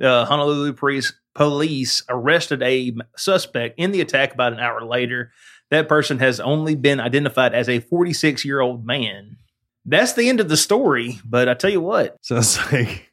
[0.00, 5.32] Uh, Honolulu police, police arrested a suspect in the attack about an hour later.
[5.70, 9.36] That person has only been identified as a 46 year old man.
[9.84, 11.18] That's the end of the story.
[11.24, 13.07] But I tell you what, sounds like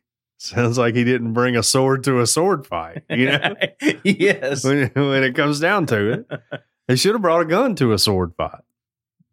[0.46, 3.04] sounds like he didn't bring a sword to a sword fight.
[3.10, 3.56] You know,
[4.04, 7.93] yes, when, when it comes down to it, he should have brought a gun to
[7.93, 8.62] a sword fight.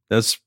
[0.09, 0.41] That's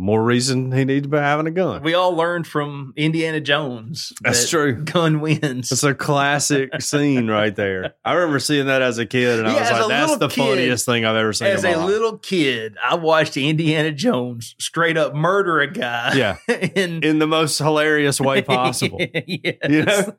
[0.00, 1.82] more reason he needs to be having a gun.
[1.82, 4.14] We all learned from Indiana Jones.
[4.22, 4.82] That's that true.
[4.82, 5.70] Gun wins.
[5.70, 7.94] It's a classic scene right there.
[8.02, 10.86] I remember seeing that as a kid, and I was like, "That's the kid- funniest
[10.86, 11.86] thing I've ever seen." As a life.
[11.86, 16.14] little kid, I watched Indiana Jones straight up murder a guy.
[16.14, 16.36] yeah,
[16.74, 19.00] in, in the most hilarious way possible.
[19.26, 19.56] yes.
[19.68, 20.12] You know?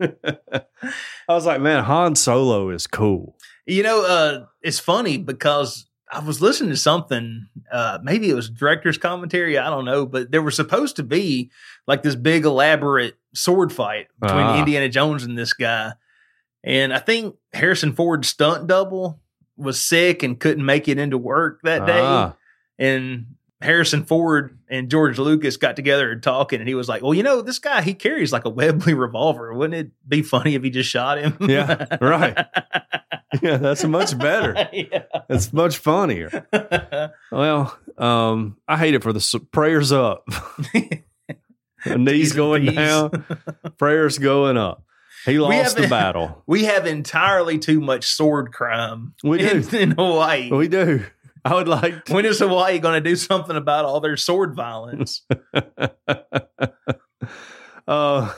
[0.00, 0.64] I
[1.28, 6.40] was like, "Man, Han Solo is cool." You know, uh, it's funny because I was
[6.40, 10.54] listening to something, uh, maybe it was director's commentary, I don't know, but there was
[10.56, 11.50] supposed to be
[11.86, 14.58] like this big elaborate sword fight between Ah.
[14.58, 15.92] Indiana Jones and this guy.
[16.62, 19.20] And I think Harrison Ford's stunt double
[19.56, 22.00] was sick and couldn't make it into work that day.
[22.00, 22.34] Ah,
[22.78, 23.26] And
[23.60, 27.22] Harrison Ford and George Lucas got together and talking, and he was like, "Well, you
[27.22, 29.54] know, this guy he carries like a Webley revolver.
[29.54, 32.46] Wouldn't it be funny if he just shot him?" Yeah, right.
[33.42, 34.68] yeah, that's much better.
[34.72, 35.02] yeah.
[35.28, 36.46] It's much funnier.
[37.32, 40.28] Well, um, I hate it for the s- prayers up,
[41.86, 43.24] knees going down,
[43.78, 44.84] prayers going up.
[45.26, 46.42] He lost the haven't- battle.
[46.46, 49.78] we have entirely too much sword crime We in, do.
[49.78, 50.50] in Hawaii.
[50.50, 51.04] We do.
[51.44, 52.04] I would like.
[52.06, 55.26] To, when is Hawaii going to do something about all their sword violence?
[57.88, 58.32] uh,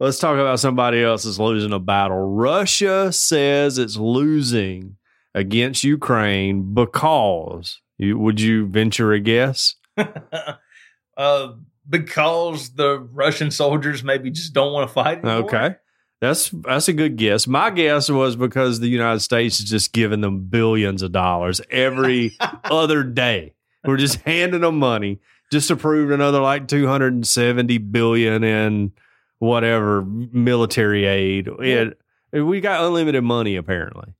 [0.00, 2.18] let's talk about somebody else that's losing a battle.
[2.18, 4.96] Russia says it's losing
[5.34, 7.80] against Ukraine because.
[7.98, 9.76] You, would you venture a guess?
[11.16, 11.52] uh,
[11.88, 15.18] because the Russian soldiers maybe just don't want to fight.
[15.18, 15.44] Anymore?
[15.44, 15.76] Okay.
[16.20, 17.46] That's that's a good guess.
[17.46, 22.36] My guess was because the United States is just giving them billions of dollars every
[22.64, 23.54] other day.
[23.84, 25.20] We're just handing them money,
[25.52, 28.92] just approved another like 270 billion in
[29.38, 31.48] whatever military aid.
[31.48, 31.98] It,
[32.32, 34.14] we got unlimited money apparently.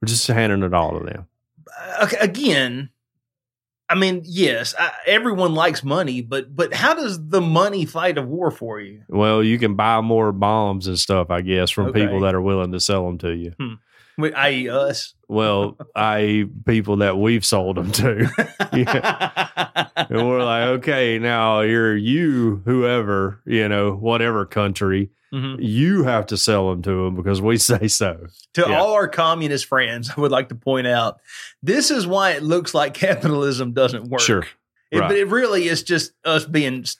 [0.00, 1.26] We're just handing it all to them.
[1.78, 2.90] Uh, okay, again,
[3.88, 8.22] I mean, yes, I, everyone likes money, but but how does the money fight a
[8.22, 9.02] war for you?
[9.08, 12.02] Well, you can buy more bombs and stuff, I guess, from Okay.
[12.02, 13.54] people that are willing to sell them to you.
[13.58, 13.78] With-
[14.18, 15.14] I.e., us.
[15.28, 18.28] Well, I people that we've sold them to.
[20.10, 25.56] And we're like, okay, now you're you, whoever, you know, whatever country, Mhm.
[25.60, 28.26] you have to sell them to them because we say so.
[28.54, 28.78] To Yeah.
[28.80, 31.18] all our communist friends, I would like to point out
[31.62, 34.20] this is why it looks like capitalism doesn't work.
[34.20, 34.44] Sure.
[34.90, 35.08] It- Right.
[35.08, 36.96] But it really is just us being s-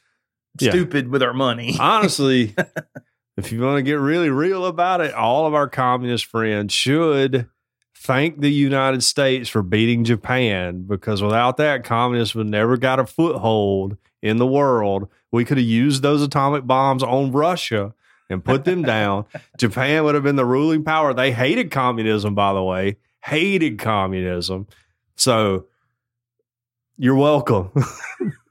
[0.60, 0.70] Yeah.
[0.72, 1.76] stupid with our money.
[1.80, 2.54] Honestly,
[3.38, 7.48] if you want to get really real about it, all of our communist friends should
[7.94, 13.06] thank the United States for beating Japan because without that, communists would never got a
[13.06, 15.08] foothold in the world.
[15.30, 17.94] We could have used those atomic bombs on Russia
[18.28, 19.24] and put them down.
[19.56, 21.14] Japan would have been the ruling power.
[21.14, 24.66] They hated communism, by the way, hated communism.
[25.14, 25.66] So
[26.98, 27.70] you're welcome.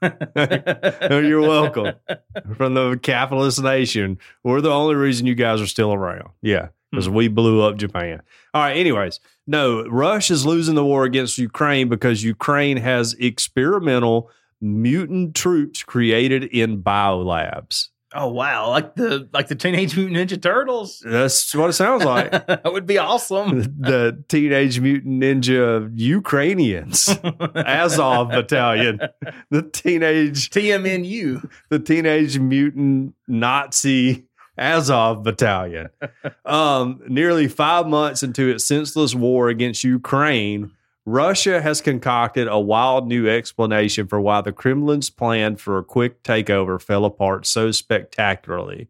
[0.00, 1.94] You're welcome
[2.56, 4.18] from the capitalist nation.
[4.44, 6.30] We're the only reason you guys are still around.
[6.40, 6.68] Yeah, hmm.
[6.90, 8.22] because we blew up Japan.
[8.54, 8.76] All right.
[8.76, 14.30] Anyways, no, Russia's losing the war against Ukraine because Ukraine has experimental
[14.60, 17.88] mutant troops created in biolabs.
[18.14, 21.02] Oh wow, like the like the Teenage Mutant Ninja Turtles.
[21.04, 22.30] That's what it sounds like.
[22.46, 23.62] that would be awesome.
[23.78, 27.08] the Teenage Mutant Ninja Ukrainians,
[27.54, 29.00] Azov Battalion,
[29.50, 31.48] the teenage TMNU.
[31.70, 34.28] the Teenage Mutant Nazi
[34.58, 35.88] Azov Battalion.
[36.44, 40.70] Um, nearly five months into its senseless war against Ukraine,
[41.08, 46.22] Russia has concocted a wild new explanation for why the Kremlin's plan for a quick
[46.22, 48.88] takeover fell apart so spectacularly.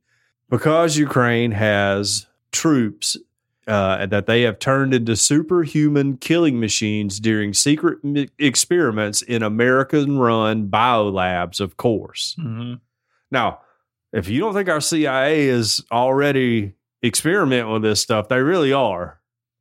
[0.50, 3.16] Because Ukraine has troops
[3.68, 7.98] uh, that they have turned into superhuman killing machines during secret
[8.38, 12.34] experiments in American run biolabs, of course.
[12.40, 12.80] Mhm.
[13.30, 13.60] Now,
[14.12, 16.72] if you don't think our CIA is already
[17.04, 19.17] experimenting with this stuff, they really are.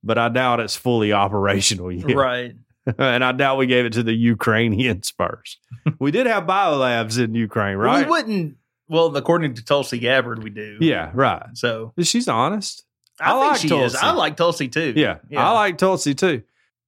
[0.07, 2.15] But I doubt it's fully operational yet.
[2.15, 2.55] Right.
[2.97, 5.59] and I doubt we gave it to the Ukrainians first.
[5.99, 8.05] we did have biolabs in Ukraine, right?
[8.05, 8.57] We wouldn't.
[8.89, 10.77] Well, according to Tulsi Gabbard, we do.
[10.79, 11.45] yeah, right.
[11.53, 12.85] So She's honest.
[13.19, 13.91] I, I think like she is.
[13.93, 13.97] Tulsi.
[14.07, 14.93] I like Tulsi too.
[14.95, 16.43] Yeah, I like Tulsi too.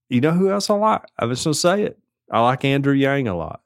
[0.10, 1.02] You know who else I like?
[1.20, 2.00] I'm just gonna say it.
[2.32, 3.62] I like Andrew Yang a lot.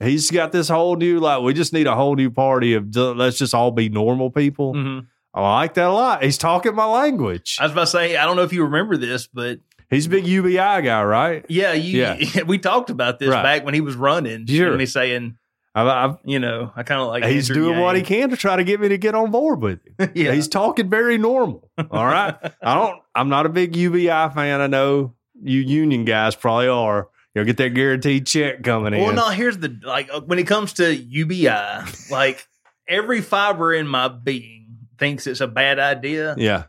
[0.00, 1.42] He's got this whole new like.
[1.42, 4.74] We just need a whole new party of let's just all be normal people.
[4.74, 5.06] Mhm.
[5.34, 6.22] I like that a lot.
[6.22, 7.56] He's talking my language.
[7.60, 9.60] I was about to say, I don't know if you remember this, but
[9.90, 11.44] He's a big UBI guy, right?
[11.48, 12.00] yeah, you,
[12.34, 12.42] Yeah.
[12.46, 13.42] we talked about this Right.
[13.42, 14.46] back when he was running.
[14.46, 14.68] Sure.
[14.68, 15.36] And me saying,
[15.74, 18.56] I've, I've, you know, I kind of like he's doing what he can to try
[18.56, 20.10] to get me to get on board with him.
[20.14, 20.32] yeah.
[20.32, 21.70] He's talking very normal.
[21.90, 22.34] All right.
[22.62, 23.00] I don't.
[23.14, 24.60] I'm not a big UBI fan.
[24.60, 27.08] I know you union guys probably are.
[27.34, 29.16] You'll get that guaranteed check coming Well, in.
[29.16, 32.46] Well, no, here's the like uh, when it comes to UBI, like
[32.86, 34.61] every fiber in my being
[35.02, 36.36] thinks it's a bad idea.
[36.38, 36.64] Yeah.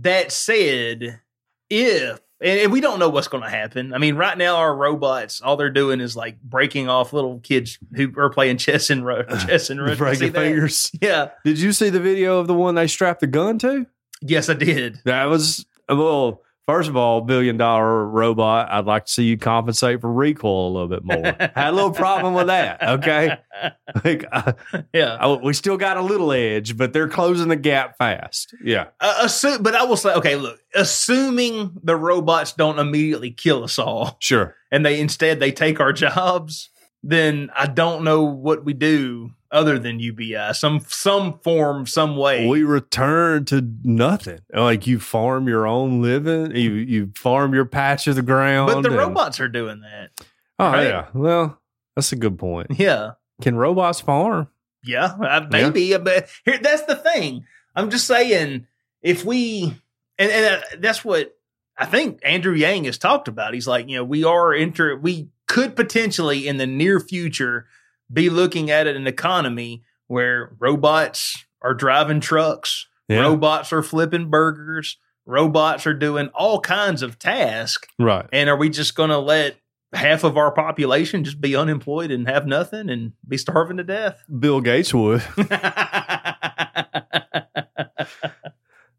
[0.00, 1.20] That said,
[1.68, 3.92] if and, we don't know what's going to happen.
[3.92, 7.78] I mean, right now our robots, all they're doing is like breaking off little kids
[7.94, 10.90] who are playing chess and ro- chess and Breaking fingers.
[11.02, 13.86] Yeah, Did you see the video of the one they strapped the gun to?
[14.22, 15.00] yes, I did.
[15.04, 16.42] That was well.
[16.66, 18.68] First of all, billion dollar robot.
[18.72, 21.22] I'd like to see you compensate for recoil a little bit more.
[21.54, 22.82] Had a little problem with that.
[22.82, 23.36] Okay,
[24.04, 24.52] like uh,
[24.92, 25.16] yeah.
[25.20, 28.52] I- we still got a little edge, but they're closing the gap fast.
[28.64, 33.62] Yeah, Uh, assume, but I will say, okay, look, assuming the robots don't immediately kill
[33.62, 34.56] us all, sure.
[34.72, 36.70] and they instead they take our jobs,
[37.02, 42.46] then I don't know what we do other than UBI, some some form, some way.
[42.46, 44.40] We return to nothing.
[44.52, 48.70] Like you farm your own living, you you farm your patch of the ground.
[48.72, 50.10] but the and- robots are doing that.
[50.58, 50.86] Oh right?
[50.86, 51.06] yeah.
[51.14, 51.60] Well,
[51.94, 52.68] that's a good point.
[52.78, 54.48] Yeah, Can robots farm?
[54.84, 55.96] yeah, maybe.
[55.96, 57.44] But here, that's the thing.
[57.74, 58.66] I'm just saying,
[59.02, 59.74] if we,
[60.18, 61.36] and, and uh, that's what
[61.76, 63.52] I think Andrew Yang has talked about.
[63.52, 67.66] He's like, you know, we are enter, we could potentially in the near future
[68.12, 75.86] be looking at an economy where robots are driving trucks, robots are flipping burgers, robots
[75.86, 77.88] are doing all kinds of tasks.
[77.98, 78.26] Right.
[78.32, 79.56] And are we just going to let
[79.92, 84.22] half of our population just be unemployed and have nothing and be starving to death?
[84.38, 85.22] Bill Gates would.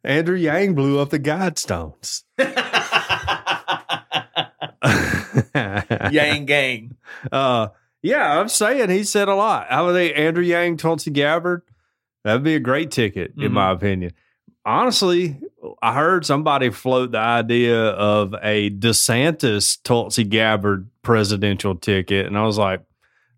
[0.03, 2.23] Andrew Yang blew up the Guidestones.
[6.11, 6.95] Yang gang.
[7.31, 7.67] Uh,
[8.07, 9.67] yeah, I'm saying he said a lot.
[9.69, 11.61] I would think Andrew Yang, Tulsi Gabbard,
[12.23, 13.51] that'd be a great ticket, in Mhm.
[13.51, 14.11] my opinion.
[14.65, 15.39] Honestly,
[15.81, 22.43] I heard somebody float the idea of a DeSantis Tulsi Gabbard presidential ticket, and I
[22.43, 22.81] was like,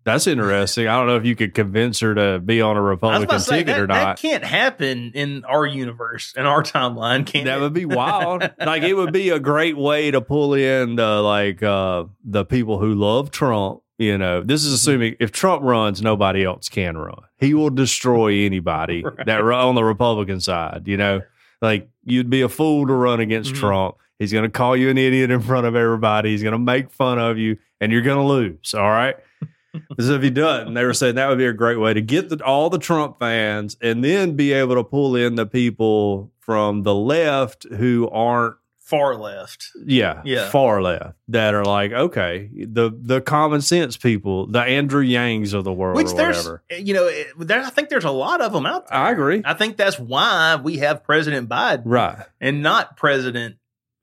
[0.04, 0.88] that's interesting.
[0.88, 3.58] I don't know if you could convince her to be on a Republican about say
[3.58, 4.16] ticket that, or not.
[4.16, 7.26] that can't happen in our universe, in our timeline.
[7.26, 7.60] Can't That it?
[7.60, 8.40] would be wild.
[8.58, 12.78] like it would be a great way to pull in the like uh the people
[12.78, 13.82] who love Trump.
[14.00, 14.68] You know, this Mm-hmm.
[14.68, 17.20] is assuming if Trump runs, nobody else can run.
[17.38, 19.26] He will destroy anybody Right.
[19.26, 20.84] that on the Republican side.
[20.86, 21.20] You know,
[21.60, 23.56] like you'd be a fool to run against Mhm.
[23.58, 23.96] Trump.
[24.18, 26.30] He's going to call you an idiot in front of everybody.
[26.30, 28.74] He's going to make fun of you, and you're going to lose.
[28.74, 29.16] All right.
[29.88, 32.28] Because if he doesn't, they were saying that would be a great way to get
[32.28, 36.82] the, all the Trump fans and then be able to pull in the people from
[36.82, 38.56] the left who aren't,
[38.90, 39.70] far left.
[39.86, 40.48] yeah, Yeah.
[40.50, 45.62] far left that are like, okay, the the common sense people, the Andrew Yangs of
[45.64, 46.62] the world, Which there's, whatever.
[46.70, 48.98] Eh, you know, it- there, I think there's a lot of them out there.
[48.98, 49.40] I agree.
[49.44, 52.18] I think that's why we have President Biden Right.
[52.40, 53.56] and not President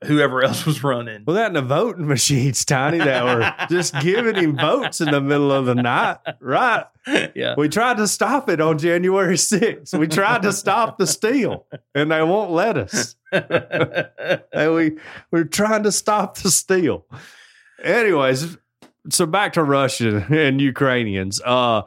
[0.04, 1.24] whoever else was running.
[1.26, 5.20] Well, that and the voting machines, Tiny, that were just giving him votes in the
[5.20, 6.18] middle of the night.
[6.40, 6.84] Right.
[7.34, 7.54] yeah.
[7.56, 9.98] We tried to stop it on January 6th.
[9.98, 13.16] We tried to stop the steal, and they won't let us.
[13.32, 14.96] And we
[15.30, 17.06] we're trying to stop the steal.
[17.82, 18.56] Anyways,
[19.10, 21.40] so back to Russian and Ukrainians.
[21.44, 21.82] Uh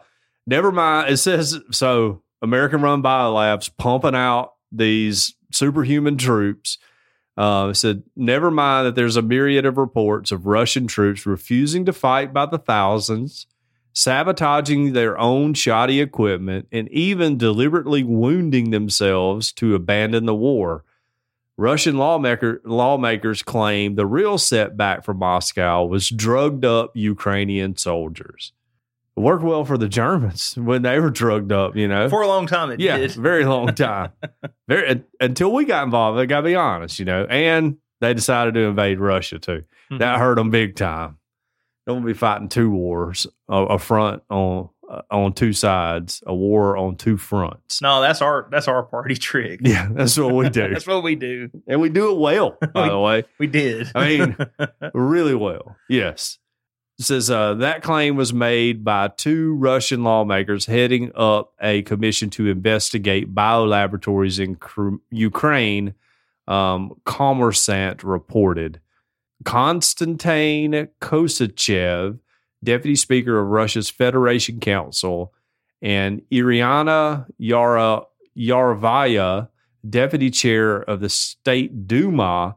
[0.46, 1.12] never mind.
[1.12, 6.78] It says so American run biolabs pumping out these superhuman troops.
[7.42, 11.92] Uh, said, never mind that there's a myriad of reports of Russian troops refusing to
[11.92, 13.48] fight by the thousands,
[13.94, 20.86] sabotaging their own shoddy equipment, and even deliberately wounding themselves to abandon the war.
[21.58, 28.54] Russian lawmaker, lawmakers claim the real setback for Moscow was drugged up Ukrainian soldiers.
[29.18, 32.10] Worked well for the Germans when they were drugged up, you know.
[32.10, 33.12] For a long time, it yeah, did.
[33.12, 34.12] very long time.
[34.68, 36.18] very until we got involved.
[36.20, 37.26] I gotta be honest, you know.
[37.30, 39.64] And they decided to invade Russia too.
[39.92, 39.98] Mm-hmm.
[39.98, 41.18] That hurt them big time.
[41.86, 46.78] Don't be fighting two wars, a, a front on uh, on two sides, a war
[46.78, 47.82] on two fronts.
[47.82, 49.60] No, that's our that's our party trick.
[49.64, 51.50] Yeah, that's what we do, that's what we do.
[51.68, 52.58] and we do it well.
[52.74, 53.92] By the way, We did.
[53.94, 54.38] I mean,
[54.94, 55.76] really well.
[55.90, 56.38] Yes.
[57.02, 62.48] Says uh, that claim was made by two Russian lawmakers heading up a commission to
[62.48, 65.96] investigate biolaboratories in Cr- Ukraine,
[66.48, 68.82] um, Kommersant reported.
[69.44, 72.20] Konstantin Kosachev,
[72.64, 75.34] deputy speaker of Russia's Federation Council,
[75.82, 78.04] and Irina Yara,
[78.38, 79.50] Yarovaya,
[79.90, 82.56] deputy chair of the State Duma,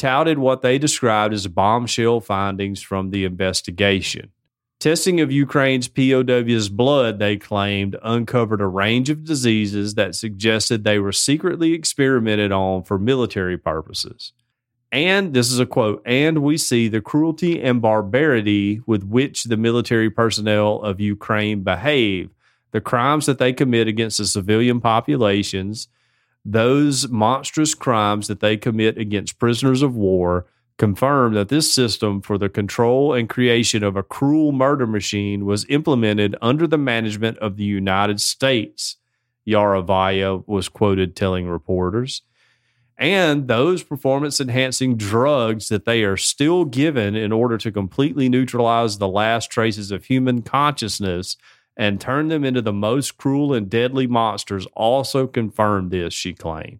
[0.00, 4.30] touted what they described as bombshell findings from the investigation.
[4.78, 10.98] Testing of Ukraine's POW's blood, they claimed, uncovered a range of diseases that suggested they
[10.98, 14.32] were secretly experimented on for military purposes.
[14.90, 19.58] And this is a quote, and we see the cruelty and barbarity with which the
[19.58, 22.30] military personnel of Ukraine behave,
[22.70, 25.88] the crimes that they commit against the civilian populations,
[26.44, 30.46] those monstrous crimes that they commit against prisoners of war,
[30.78, 35.66] confirm that this system for the control and creation of a cruel murder machine was
[35.68, 38.96] implemented under the management of the United States.
[39.46, 42.22] Yarovaya was quoted telling reporters
[43.00, 48.98] and those performance enhancing drugs that they are still given in order to completely neutralize
[48.98, 51.38] the last traces of human consciousness
[51.80, 56.78] and turn them into the most cruel and deadly monsters also confirmed this, she claimed.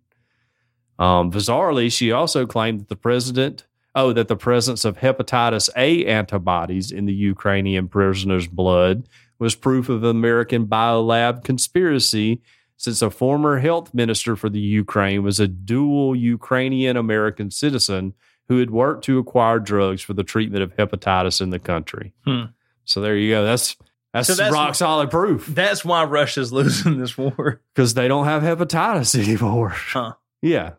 [0.98, 6.04] Um, bizarrely, she also claimed that the president, oh, that the presence of hepatitis A
[6.04, 12.42] antibodies in the Ukrainian prisoner's blood was proof of American biolab conspiracy
[12.76, 18.12] since a former health minister for the Ukraine was a dual Ukrainian American citizen
[18.48, 22.12] who had worked to acquire drugs for the treatment of hepatitis in the country.
[22.26, 22.52] Hmm.
[22.84, 23.44] So there you go.
[23.46, 23.76] That's
[24.12, 27.60] that's, So that's rock solid proof That's why Russia's losing this war.
[27.74, 29.70] because they don't have hepatitis anymore.
[29.70, 30.14] Huh.
[30.42, 30.72] Yeah.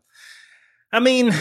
[0.91, 1.31] I mean,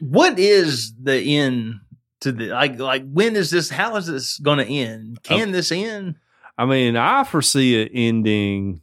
[0.00, 1.74] what is the end
[2.22, 2.78] to the like?
[2.80, 3.70] Like, when is this?
[3.70, 5.22] How is this going to end?
[5.22, 6.16] Can this end?
[6.56, 8.80] I mean, I foresee it ending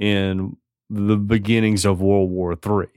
[0.00, 0.56] in
[0.90, 2.88] the beginnings of World War Three,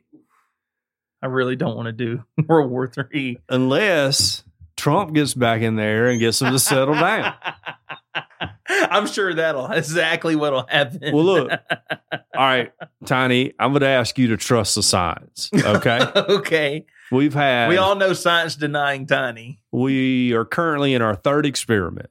[1.22, 3.38] I really don't want to do World War Three.
[3.50, 4.44] unless
[4.76, 7.34] Trump gets back in there and gets them to settle down.
[8.70, 11.14] I'm sure that'll exactly what'll happen.
[11.14, 11.52] Well, look.
[12.12, 12.72] All right,
[13.06, 15.50] Tiny, I'm going to ask you to trust the science.
[15.54, 16.86] Okay, okay.
[17.12, 19.64] we've had We all know science denying tiny.
[19.72, 22.10] we are currently in our third experiment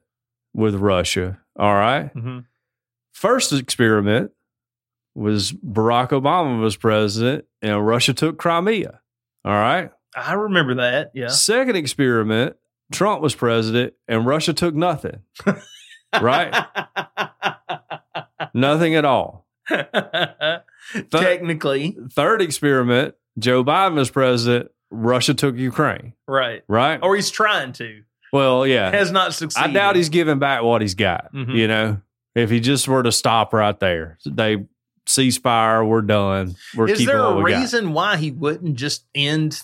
[0.53, 1.39] with Russia.
[1.57, 2.45] All right, Mhm.
[3.13, 4.31] first experiment
[5.15, 8.99] was Barack Obama was president and Russia took Crimea.
[9.45, 9.91] All right.
[10.15, 11.11] I remember that.
[11.15, 11.27] Yeah.
[11.29, 12.55] Second experiment,
[12.91, 15.19] Trump was president and Russia took nothing.
[16.21, 16.53] Right.
[18.53, 19.45] nothing at all.
[21.11, 26.13] Technically, Third experiment, Joe Biden was president, Russia took Ukraine.
[26.27, 26.63] right.
[26.67, 26.99] Right.
[27.01, 28.03] Or he's trying to.
[28.31, 28.89] well, yeah.
[28.91, 29.69] Has not succeeded.
[29.69, 31.33] I doubt he's giving back what he's got.
[31.33, 31.55] Mhm.
[31.55, 32.01] You know,
[32.35, 34.65] if he just were to stop right there, they
[35.05, 36.55] ceasefire, we're done.
[36.75, 39.61] We're Is there a reason why he wouldn't just end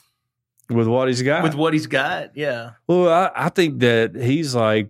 [0.70, 1.44] with what he's got.
[1.44, 2.36] with what he's got?
[2.36, 2.72] Yeah.
[2.88, 4.90] well, I, I think that he's like,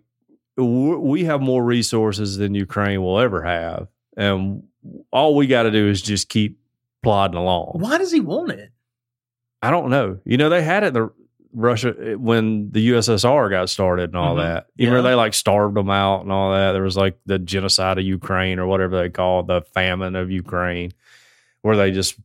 [0.57, 4.63] we have more resources than Ukraine will ever have, and
[5.11, 6.59] all we got to do is just keep
[7.01, 7.77] plodding along.
[7.79, 8.71] Why does he want it?
[9.61, 10.19] I don't know.
[10.25, 11.09] You know, they had it the
[11.53, 14.41] Russia when the USSR got started and all Mhm.
[14.41, 14.67] that.
[14.75, 16.71] You remember they like starved them out and all that.
[16.73, 20.31] There was like the genocide of Ukraine or whatever they call it, the famine of
[20.31, 20.91] Ukraine,
[21.61, 22.15] where they just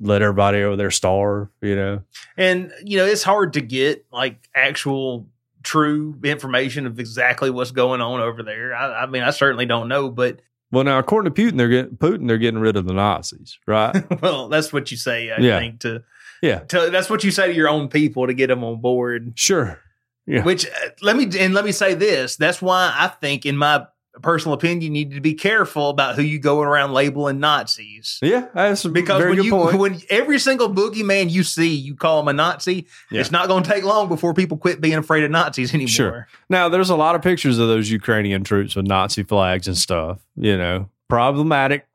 [0.00, 1.48] let everybody over there starve.
[1.60, 2.02] You know,
[2.36, 5.26] And you know, it's hard to get like actual
[5.62, 8.74] true information of exactly what's going on over there.
[8.74, 10.40] I, I mean, I certainly don't know, but
[10.70, 13.94] well now according to Putin, they're getting Putin, they're getting rid of the Nazis, right?
[14.22, 15.30] well, that's what you say.
[15.30, 15.58] I Yeah.
[15.58, 16.02] think to
[16.42, 16.60] Yeah.
[16.60, 19.32] to that's what you say to your own people to get them on board.
[19.36, 19.78] sure.
[20.26, 20.44] Yeah.
[20.44, 22.36] Which uh, let me and let me say this.
[22.36, 23.86] That's why I think, in my
[24.20, 28.18] personal opinion, you need to be careful about who you go around labeling Nazis.
[28.20, 29.78] Yeah, that's a Because when good you point.
[29.78, 32.86] when every single boogeyman you see, you call him a Nazi.
[33.10, 33.20] Yeah.
[33.20, 35.88] It's not going to take long before people quit being afraid of Nazis anymore.
[35.88, 36.28] Sure.
[36.50, 40.18] Now, there's a lot of pictures of those Ukrainian troops with Nazi flags and stuff.
[40.36, 41.86] You know, problematic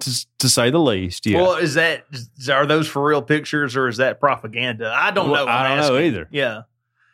[0.00, 1.26] to, to say the least.
[1.26, 1.40] Yeah.
[1.42, 2.04] Well, is that
[2.50, 4.92] are those for real pictures or is that propaganda?
[4.94, 5.52] I don't Well, know.
[5.52, 6.26] I I'm don't know either.
[6.30, 6.62] Yeah,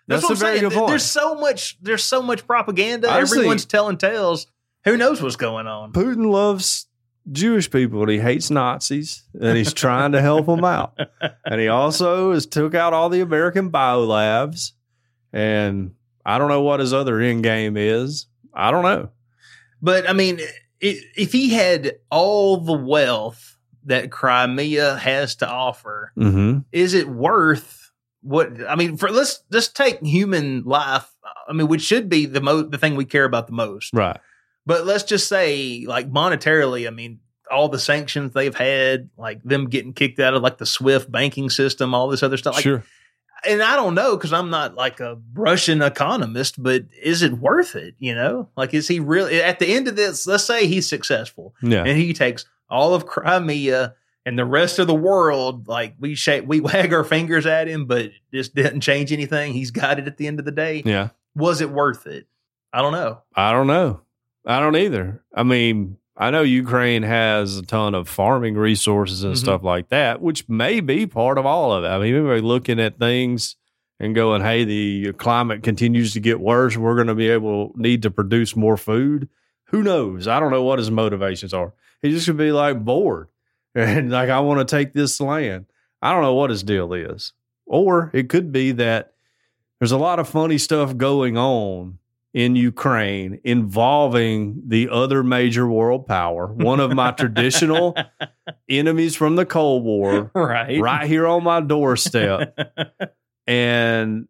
[0.09, 0.69] That's what I'm very saying.
[0.71, 0.89] good point.
[0.89, 1.77] There's so much.
[1.83, 3.11] There's so much propaganda.
[3.11, 4.47] Honestly- Everyone's telling tales.
[4.85, 5.93] Who knows what's going on?
[5.93, 6.87] Putin loves
[7.33, 10.97] Jewish people and he hates Nazis and he's trying to help them out.
[11.45, 14.73] And he also has took out all the American biolabs.
[15.33, 15.95] And
[16.25, 18.27] I don't know what his other end game is.
[18.55, 19.11] I don't know.
[19.83, 20.41] But I mean,
[20.81, 26.59] if he had all the wealth that Crimea has to offer, Mm-hmm.
[26.73, 27.76] is it worth
[28.27, 28.53] what?
[28.69, 31.07] I mean, for let's let's take human life.
[31.49, 33.93] I mean, which should be the most the thing we care about the most.
[33.95, 34.19] Right.
[34.67, 37.21] But let's just say, like monetarily, I mean,
[37.51, 41.51] all the sanctions they've had, like them getting kicked out of like the SWIFT banking
[41.51, 42.55] system, all this other stuff.
[42.55, 42.85] Like, sure.
[43.47, 47.77] And I don't know because I'm not like a Russian economist, but is it worth
[47.77, 47.95] it?
[47.99, 50.27] You know, like is he really at the end of this?
[50.27, 51.85] Let's say he's successful Yeah.
[51.85, 53.95] and he takes all of Crimea
[54.27, 55.69] and the rest of the world.
[55.69, 59.55] Like we shake, we wag our fingers at him, but this didn't change anything.
[59.55, 60.83] He's got it at the end of the day.
[60.85, 61.09] Yeah.
[61.35, 62.27] Was it worth it?
[62.73, 63.23] I don't know.
[63.35, 64.01] I don't know.
[64.45, 65.23] I don't either.
[65.35, 69.39] I mean, I know Ukraine has a ton of farming resources and Mhm.
[69.39, 71.89] stuff like that, which may be part of all of it.
[71.89, 73.57] I mean, we're looking at things
[74.01, 76.77] and going, "Hey, the climate continues to get worse.
[76.77, 79.29] We're going to be able need to produce more food."
[79.71, 80.27] Who knows?
[80.29, 81.73] I don't know what his motivations are.
[82.03, 83.29] He just could be like bored
[83.77, 85.67] and like, "I want to take this land."
[86.03, 87.33] I don't know what his deal is,
[87.67, 89.13] or it could be that
[89.81, 91.99] there's a lot of funny stuff going on
[92.37, 97.97] in Ukraine involving the other major world power, one of my traditional
[98.69, 100.79] enemies from the Cold War, right.
[100.79, 102.59] right here on my doorstep.
[103.47, 104.29] and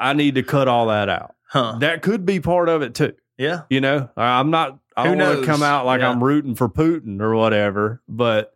[0.00, 1.36] I need to cut all that out.
[1.48, 1.76] Huh.
[1.78, 3.14] That could be part of it too.
[3.38, 3.62] Yeah.
[3.70, 6.10] You know, I'm not, I Who don't want to come out like Yeah.
[6.10, 8.53] I'm rooting for Putin or whatever, but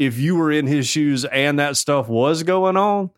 [0.00, 3.10] if you were in his shoes and that stuff was going on,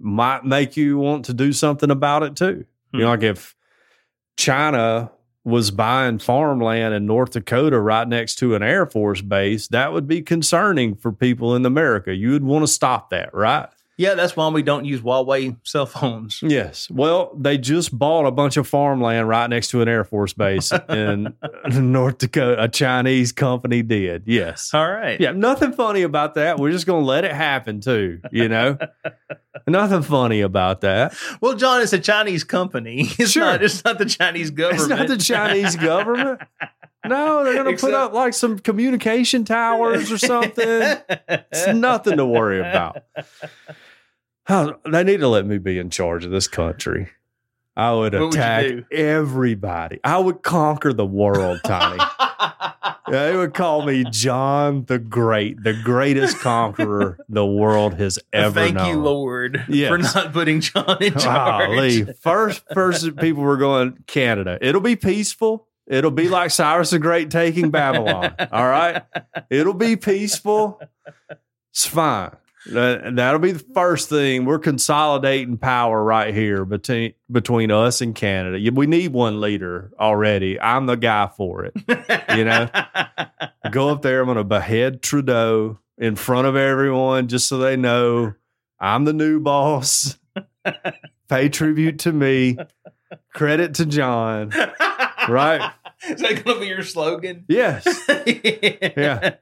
[0.00, 2.64] might make you want to do something about it too.
[2.92, 3.10] You know, Hmm.
[3.10, 3.54] like if
[4.36, 5.10] China
[5.44, 10.06] was buying farmland in North Dakota right next to an Air Force base, that would
[10.06, 12.14] be concerning for people in America.
[12.14, 13.68] You would want to stop that, right?
[14.02, 16.40] Yeah, that's why we don't use Huawei cell phones.
[16.42, 16.90] Yes.
[16.90, 20.72] Well, they just bought a bunch of farmland right next to an Air Force base
[20.88, 21.32] in
[21.92, 22.60] North Dakota.
[22.64, 24.24] A Chinese company did.
[24.26, 24.74] Yes.
[24.74, 25.20] All right.
[25.20, 26.58] Yeah, nothing funny about that.
[26.58, 28.76] We're just going to let it happen too, you know?
[29.68, 31.14] nothing funny about that.
[31.40, 33.08] Well, John, it's a Chinese company.
[33.20, 33.44] It's Sure.
[33.44, 33.62] not.
[33.62, 34.80] It's not the Chinese government.
[34.80, 36.40] It's not the Chinese government.
[37.06, 40.96] No, they're going to put up like some communication towers or something.
[41.28, 43.02] It's nothing to worry about.
[44.44, 47.08] How, they need to let me be in charge of this country.
[47.76, 48.84] I would What attack do?
[48.92, 50.00] everybody.
[50.04, 52.02] I would conquer the world, Tony.
[53.10, 58.74] they would call me John the Great, the greatest conqueror the world has ever Thank
[58.74, 58.84] known.
[58.84, 59.88] Thank you, Lord, Yes.
[59.88, 61.68] for not putting John in charge.
[61.68, 62.04] Golly.
[62.20, 64.58] First person people were going Canada.
[64.60, 65.66] It'll be peaceful.
[65.86, 68.34] It'll be like Cyrus the Great taking Babylon.
[68.52, 69.02] All right.
[69.50, 70.78] It'll be peaceful.
[71.70, 72.32] It's fine.
[72.66, 74.44] That, that'll be the first thing.
[74.44, 78.70] We're consolidating power right here between between us and Canada.
[78.72, 80.60] We need one leader already.
[80.60, 81.74] I'm the guy for it.
[82.36, 82.68] You know?
[83.70, 84.20] Go up there.
[84.20, 88.34] I'm going to behead Trudeau in front of everyone just so they know
[88.78, 90.18] I'm the new boss.
[91.28, 92.58] Pay tribute to me.
[93.34, 94.52] Credit to John.
[95.28, 95.72] Right?
[96.08, 97.44] Is that going to be your slogan?
[97.48, 97.86] Yes.
[98.96, 99.34] Yeah.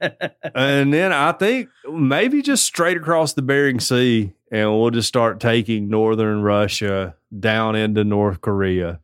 [0.55, 5.39] And then I think maybe just straight across the Bering Sea and we'll just start
[5.39, 8.99] taking northern Russia down into North Korea.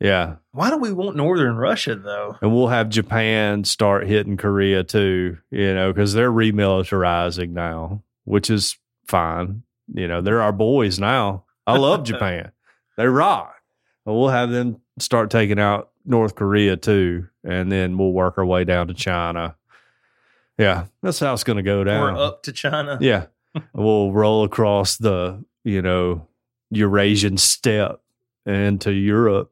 [0.00, 0.36] Yeah.
[0.50, 2.36] Why do we want Northern Russia though?
[2.42, 8.50] And we'll have Japan start hitting Korea too, you know, because they're remilitarizing now, which
[8.50, 9.62] is fine.
[9.94, 11.44] You know, they're our boys now.
[11.66, 12.52] I love Japan.
[12.96, 13.54] They rock.
[14.04, 17.28] But we'll have them start taking out North Korea too.
[17.44, 19.56] And then we'll work our way down to China.
[20.58, 22.14] Yeah, that's how it's going to go down.
[22.14, 22.98] We're up to China.
[23.00, 23.26] Yeah.
[23.72, 26.28] we'll roll across the, you know,
[26.70, 28.00] Eurasian steppe
[28.46, 29.50] into Europe.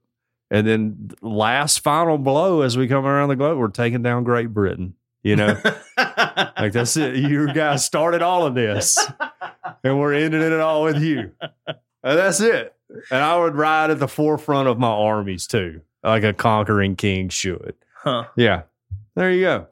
[0.50, 4.52] And then last final blow as we come around the globe, we're taking down Great
[4.52, 4.94] Britain.
[5.22, 5.60] You know,
[5.98, 7.16] like that's it.
[7.16, 8.98] You guys started all of this,
[9.84, 11.32] and we're ending it all with you.
[11.66, 12.74] And that's it.
[13.10, 17.28] And I would ride at the forefront of my armies too, like a conquering king
[17.28, 17.74] should.
[17.94, 18.24] huh.
[18.36, 18.62] Yeah.
[19.14, 19.66] There you go.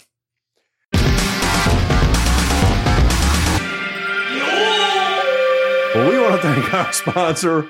[5.94, 7.66] Well, we want to thank our sponsor,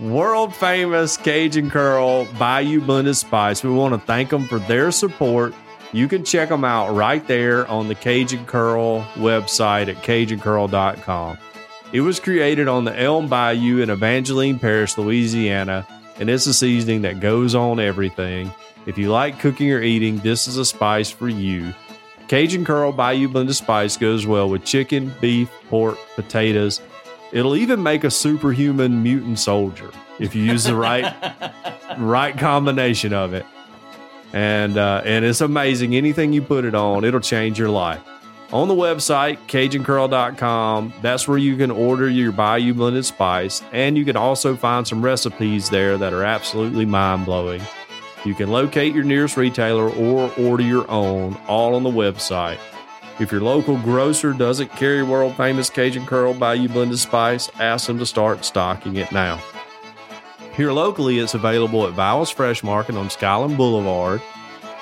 [0.00, 3.62] world famous Cajun Curl Bayou Blended Spice.
[3.62, 5.54] We want to thank them for their support.
[5.92, 11.38] You can check them out right there on the Cajun Curl website at CajunCurl.com.
[11.92, 15.86] It was created on the Elm Bayou in Evangeline Parish, Louisiana,
[16.18, 18.52] and it's a seasoning that goes on everything.
[18.86, 21.72] If you like cooking or eating, this is a spice for you.
[22.28, 26.80] Cajun Curl Bayou Blended Spice goes well with chicken, beef, pork, potatoes.
[27.32, 31.14] It'll even make a superhuman mutant soldier if you use the right
[31.98, 33.46] right combination of it.
[34.32, 35.94] And uh, and it's amazing.
[35.94, 38.00] Anything you put it on, it'll change your life.
[38.52, 43.62] On the website, CajunCurl.com, that's where you can order your Bayou Blended Spice.
[43.72, 47.62] And you can also find some recipes there that are absolutely mind blowing.
[48.26, 52.58] You can locate your nearest retailer or order your own, all on the website.
[53.18, 57.98] If your local grocer doesn't carry world famous Cajun Curl Bayou Blended Spice, ask them
[58.00, 59.42] to start stocking it now.
[60.54, 64.20] Here locally, it's available at Vowels Fresh Market on Skyland Boulevard,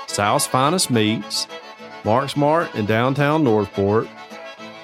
[0.09, 1.47] South's Finest Meats,
[2.05, 4.09] Mark's Mart in downtown Northport,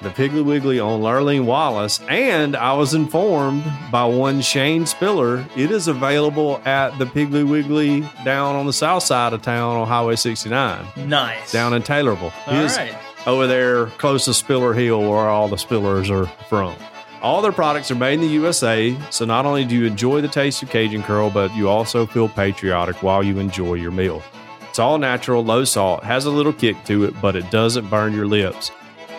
[0.03, 5.71] the Piggly Wiggly on Lurleen Wallace, and I was informed by one Shane Spiller it
[5.71, 10.15] is available at the Piggly Wiggly down on the south side of town on Highway
[10.15, 11.51] 69, Nice.
[11.51, 12.31] down in Taylorville.
[12.45, 12.95] All right.
[13.25, 16.75] over there close to Spiller Hill, where all the Spillers are from.
[17.23, 20.27] All their products are made in the USA, so not only do you enjoy the
[20.27, 24.21] taste of Cajun Curl, but you also feel patriotic while you enjoy your meal.
[24.77, 28.13] It's all natural, low salt, has a little kick to it, but it doesn't burn
[28.13, 28.69] your lips.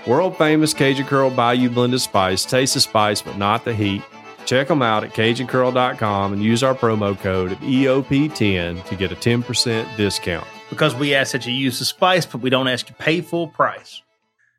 [0.06, 2.44] World famous Cajun Curl Bayou blended spice.
[2.44, 4.04] Taste the spice, but not the heat.
[4.46, 9.96] Check them out at CajunCurl.com and use our promo code EOP10 to get a 10%
[9.96, 10.46] discount.
[10.70, 13.48] Because we ask that you use the spice, but we don't ask you pay full
[13.48, 14.00] price.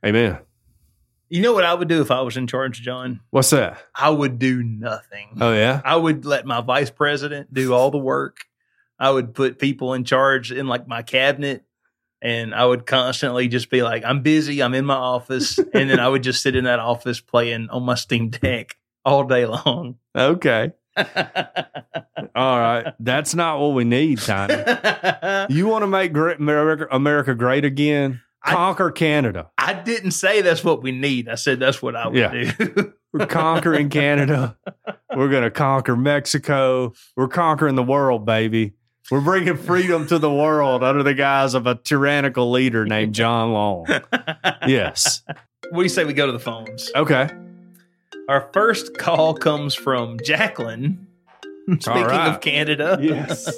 [0.05, 0.39] Amen.
[1.29, 3.21] You know what I would do if I was in charge, John?
[3.29, 3.81] What's that?
[3.95, 5.37] I would do nothing.
[5.39, 5.79] Oh, yeah?
[5.85, 8.39] I would let my vice president do all the work.
[8.99, 11.63] I would put people in charge in like my cabinet
[12.21, 15.57] and I would constantly just be like, I'm busy, I'm in my office.
[15.73, 18.75] and then I would just sit in that office playing on my Steam Deck
[19.05, 19.95] all day long.
[20.15, 20.73] Okay.
[22.35, 22.93] All right.
[22.99, 24.53] That's not what we need, Tiny.
[25.53, 28.21] You want to make great America, America great again?
[28.43, 29.49] I- Conquer Canada.
[29.57, 31.29] I didn't say that's what we need.
[31.29, 32.51] I said that's what I would Yeah.
[32.57, 32.93] do.
[33.13, 34.57] We're conquering Canada.
[35.15, 36.93] We're going to conquer Mexico.
[37.15, 38.73] We're conquering the world, baby.
[39.11, 43.51] We're bringing freedom to the world under the guise of a tyrannical leader named John
[43.53, 43.87] Long.
[44.67, 45.23] Yes.
[45.71, 46.91] what do you say we go to the phones?
[46.95, 47.29] Okay.
[48.27, 51.07] Our first call comes from Jacqueline.
[51.79, 52.29] Speaking right.
[52.29, 52.97] of Canada.
[53.01, 53.51] Yes.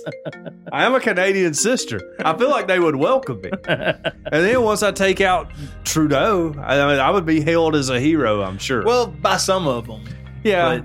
[0.72, 2.02] I am a Canadian sister.
[2.24, 3.52] I feel like they would welcome me.
[3.68, 5.52] And then once I take out
[5.84, 8.84] Trudeau, I mean, I would be hailed as a hero, I'm sure.
[8.86, 10.04] well, by some of them.
[10.44, 10.82] yeah.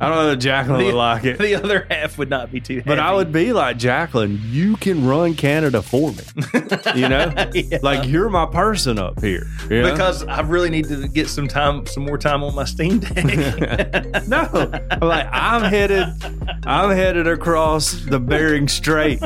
[0.00, 1.38] I don't know that Jacqueline would like it.
[1.38, 5.06] the other half would not be too But I would be like, Jacqueline, you can
[5.06, 6.22] run Canada for me.
[6.94, 7.32] You know?
[7.54, 7.78] Yeah.
[7.82, 9.46] Like, you're my person up here.
[9.68, 9.90] you know?
[9.90, 13.24] because I really need to get some time, some more time on my Steam Deck.
[14.28, 14.70] no,
[15.00, 16.06] like I'm headed,
[16.64, 19.20] I'm headed across the Bering Strait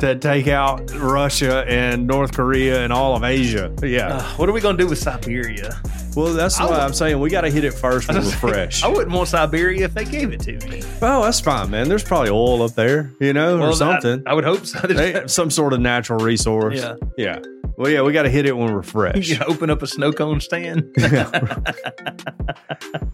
[0.00, 3.72] to take out Russia and North Korea and all of Asia.
[3.82, 4.16] Yeah.
[4.16, 5.80] Uh, what are we gonna do with Siberia?
[6.16, 8.30] Well, that's I why would- I'm saying we got to hit it first when we're
[8.30, 8.82] fresh.
[8.82, 10.82] I wouldn't want Siberia if they gave it to me.
[11.02, 11.88] Oh, that's fine, man.
[11.88, 14.22] There's probably oil up there, you know, or something.
[14.26, 14.80] I, I would hope so.
[14.86, 16.78] They have some sort of natural resource.
[16.78, 16.94] Yeah.
[17.16, 17.38] Yeah.
[17.76, 19.32] Well, yeah, we got to hit it when we're fresh.
[19.38, 20.92] can open up a snow cone stand.
[20.98, 22.04] I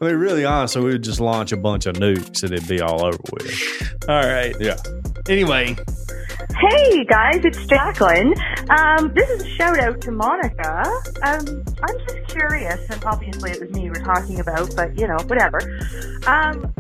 [0.01, 3.05] mean, really honestly, we would just launch a bunch of nukes and it'd be all
[3.05, 3.95] over with.
[4.09, 4.55] All right.
[4.59, 4.77] Yeah.
[5.29, 5.77] Anyway,
[6.55, 8.33] Hey guys, it's Jacqueline.
[8.71, 10.85] Um, this is a shout out to Monica.
[11.23, 15.19] Um, I'm just curious, and obviously it was me we're talking about, but you know,
[15.27, 15.59] whatever.
[16.27, 16.73] Um,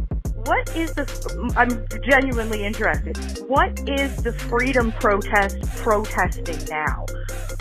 [0.44, 1.52] what is the?
[1.56, 3.18] I'm genuinely interested.
[3.48, 7.04] What is the freedom protest protesting now?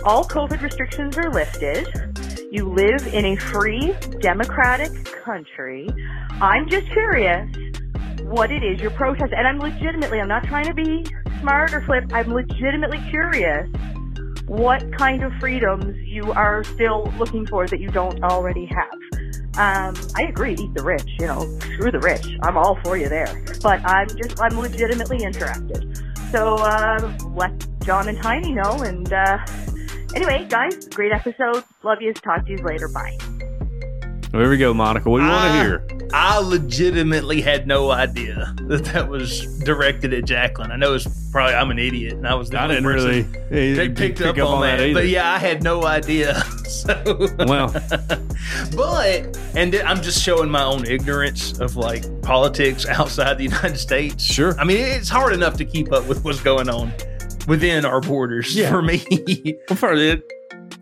[0.06, 1.88] All COVID restrictions are lifted.
[2.52, 4.92] You live in a free, democratic
[5.24, 5.90] country.
[6.40, 7.50] I'm just curious
[8.22, 9.38] what it is you're protesting.
[9.38, 11.06] And I'm legitimately, I'm not trying to be
[11.42, 13.70] smart or flip, I'm legitimately curious
[14.48, 19.16] what kind of freedoms you are still looking for that you don't already have.
[19.58, 22.28] Um, I agree, eat the rich, you know, screw the rich.
[22.44, 23.44] I'm all for you there.
[23.62, 25.98] But I'm just, I'm legitimately interested.
[26.32, 28.82] So, uh, let John and Tiny know.
[28.84, 29.38] And, uh,
[30.14, 31.64] anyway, guys, great episode.
[31.84, 32.14] Love you.
[32.14, 32.90] Talk to you later.
[32.90, 33.18] Bye.
[34.36, 35.10] There we go, Monica.
[35.10, 36.10] What do you want to hear?
[36.14, 40.72] I legitimately had no idea that that was directed at Jacqueline.
[40.72, 43.08] I know it's probably I'm an idiot, and I was the I didn't person
[43.50, 44.94] really They pick picked up, on, that, either.
[44.94, 46.44] but yeah, I had no idea.
[46.66, 47.70] So, Well,
[48.76, 54.24] but and I'm just showing my own ignorance of like politics outside the United States.
[54.24, 54.60] Sure.
[54.60, 56.92] I mean, it's hard enough to keep up with what's going on
[57.48, 58.70] within our borders Yeah.
[58.70, 59.06] for me.
[59.70, 60.22] well, for it,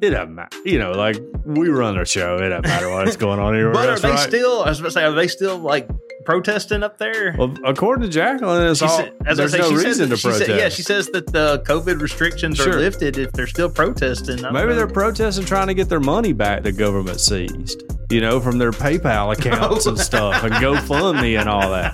[0.04, 0.58] it doesn't matter.
[0.66, 2.38] You know, like we run a show.
[2.38, 3.72] It doesn't matter what's going on here.
[3.74, 4.20] but are they right?
[4.20, 4.64] still?
[4.64, 5.88] I was about to say, are they still like
[6.26, 7.36] protesting up there?
[7.38, 10.09] Well, according to Jacqueline, it's She all, said- as I there's say, no she reason
[10.09, 10.45] that- to protest.
[10.47, 14.43] said- yeah, she says that the COVID restrictions are lifted if they're still protesting.
[14.45, 14.76] I Maybe know.
[14.76, 18.71] they're protesting trying to get their money back the government seized, you know, from their
[18.71, 21.93] PayPal accounts and stuff and GoFundMe and all that.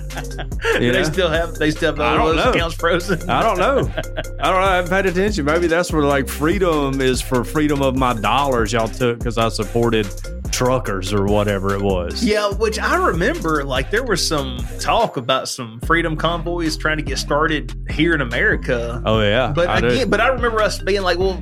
[0.80, 1.04] You they know?
[1.04, 2.50] still have they still have I all don't those know.
[2.52, 3.28] accounts frozen?
[3.28, 3.78] I don't know.
[3.98, 4.50] I don't know.
[4.58, 5.44] I haven't paid attention.
[5.44, 9.48] Maybe that's where like freedom is for freedom of my dollars y'all took because I
[9.48, 10.06] supported
[10.50, 12.24] truckers or whatever it was.
[12.24, 17.02] Yeah, which I remember, like there was some talk about some freedom convoys trying to
[17.02, 19.02] get started here in America.
[19.04, 19.52] Oh yeah.
[19.54, 19.88] But I do.
[19.88, 21.40] again, but I remember us being like, well,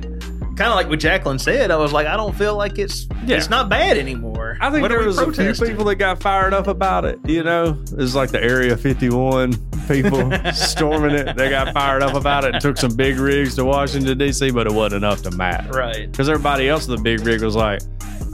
[0.59, 1.71] kind of like what Jacqueline said.
[1.71, 3.37] I was like, I don't feel like it's Yeah.
[3.37, 4.57] it's not bad anymore.
[4.61, 7.17] I think What there was a few people that got fired up about it.
[7.25, 9.53] You know, it's like the Area 51
[9.87, 11.35] people storming it.
[11.37, 14.67] They got fired up about it and took some big rigs to Washington D.C., but
[14.67, 15.69] it wasn't enough to matter.
[15.71, 16.11] right?
[16.11, 17.79] Because everybody else in the big rig was like,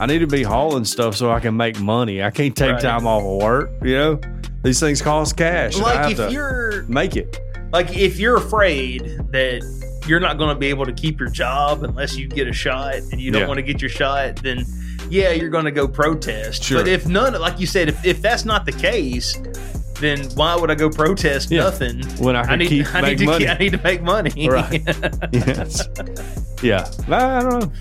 [0.00, 2.22] I need to be hauling stuff so I can make money.
[2.22, 2.82] I can't take Right.
[2.82, 3.70] time off of work.
[3.82, 4.20] You know,
[4.62, 5.78] these things cost cash.
[5.78, 7.38] like have if to you're make it.
[7.72, 9.62] like if you're afraid that
[10.08, 12.94] you're not going to be able to keep your job unless you get a shot
[12.94, 13.48] and you don't Yeah.
[13.48, 14.64] want to get your shot then
[15.10, 16.78] yeah you're going to go protest Sure.
[16.80, 19.36] but if none like you said if, if that's not the case
[20.00, 21.64] then why would i go protest Yeah.
[21.64, 23.48] nothing When I I need, I, need to, money.
[23.48, 24.48] I need to make money.
[24.48, 24.82] Right.
[25.32, 25.88] yes.
[26.62, 26.88] Yeah.
[27.08, 27.72] I don't know.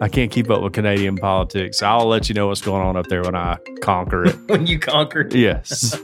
[0.00, 1.82] I can't keep up with Canadian politics.
[1.82, 4.36] I'll let you know what's going on up there when I conquer it.
[4.48, 5.34] when you conquer it.
[5.34, 5.98] Yes.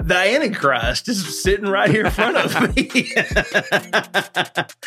[0.00, 2.88] The Antichrist is sitting right here in front of me.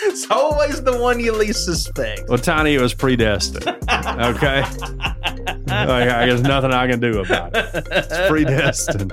[0.04, 2.30] it's always the one you least suspect.
[2.30, 3.68] Well, Tiny, it was predestined.
[3.68, 4.62] Okay.
[4.62, 7.88] like, I, there's nothing I can do about it.
[7.92, 9.12] It's predestined.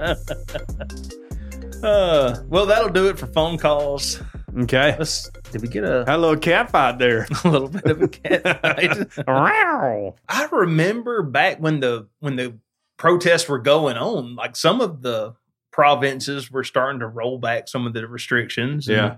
[1.84, 4.20] Uh, well, that'll do it for phone calls.
[4.59, 4.97] Okay.
[4.99, 5.30] Let's.
[5.53, 7.26] Did we get a, Had a little cat fight there.
[7.45, 9.07] a little bit of a cat fight?
[10.28, 12.59] I remember back when the when the
[12.97, 15.34] protests were going on, like some of the
[15.72, 18.86] provinces were starting to roll back some of the restrictions.
[18.86, 19.16] Yeah.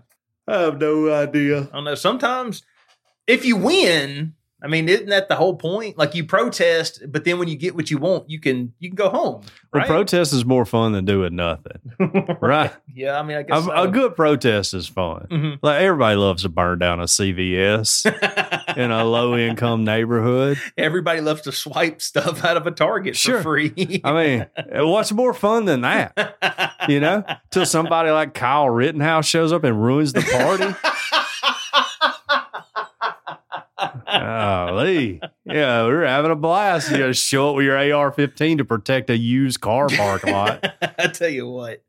[0.49, 1.62] I have no idea.
[1.62, 1.95] I don't know.
[1.95, 2.62] Sometimes
[3.27, 5.99] if you win, I mean, isn't that the whole point?
[5.99, 8.95] Like you protest, but then when you get what you want, you can you can
[8.97, 9.43] go home.
[9.72, 11.81] Well, protest is more fun than doing nothing.
[12.41, 12.72] Right.
[12.95, 13.72] yeah, I mean, I guess A, so.
[13.72, 15.27] a good protest is fun.
[15.31, 15.59] Mhm.
[15.62, 18.07] Like everybody loves to burn down a CVS
[18.83, 20.59] in a low income neighborhood.
[20.77, 23.39] Everybody loves to swipe stuff out of a Target Sure.
[23.39, 24.01] for free.
[24.05, 24.47] I mean,
[24.87, 26.77] what's more fun than that?
[26.89, 30.74] You know, till somebody like Kyle Rittenhouse shows up and ruins the party.
[34.07, 35.20] Golly.
[35.45, 36.91] Yeah, we were having a blast.
[36.91, 40.33] You got to show up with your AR 15 to protect a used car parking
[40.33, 40.64] lot.
[40.99, 41.83] I tell you what,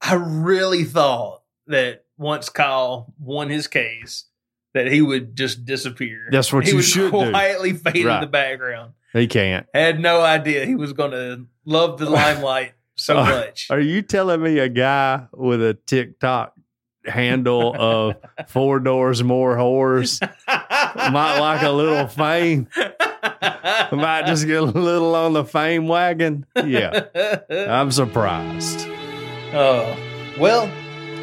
[0.00, 4.24] I really thought that once Kyle won his case,
[4.74, 6.28] that he would just disappear.
[6.30, 7.30] That's what he you would should do.
[7.30, 8.92] quietly fade in the background.
[9.12, 9.66] He can't.
[9.74, 13.66] Had no idea he was going to love the limelight so much.
[13.70, 16.54] Are you telling me a guy with a TikTok
[17.06, 18.16] handle of
[18.48, 22.68] four doors more whores might like a little fame?
[23.92, 26.46] Might just get a little on the fame wagon?
[26.54, 27.06] Yeah,
[27.50, 28.86] I'm surprised.
[29.52, 29.96] oh,
[30.38, 30.70] well,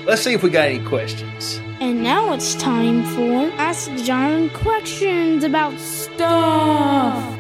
[0.06, 1.62] let's see if we got any questions.
[1.80, 7.40] And now it's time for Ask John questions about stuff.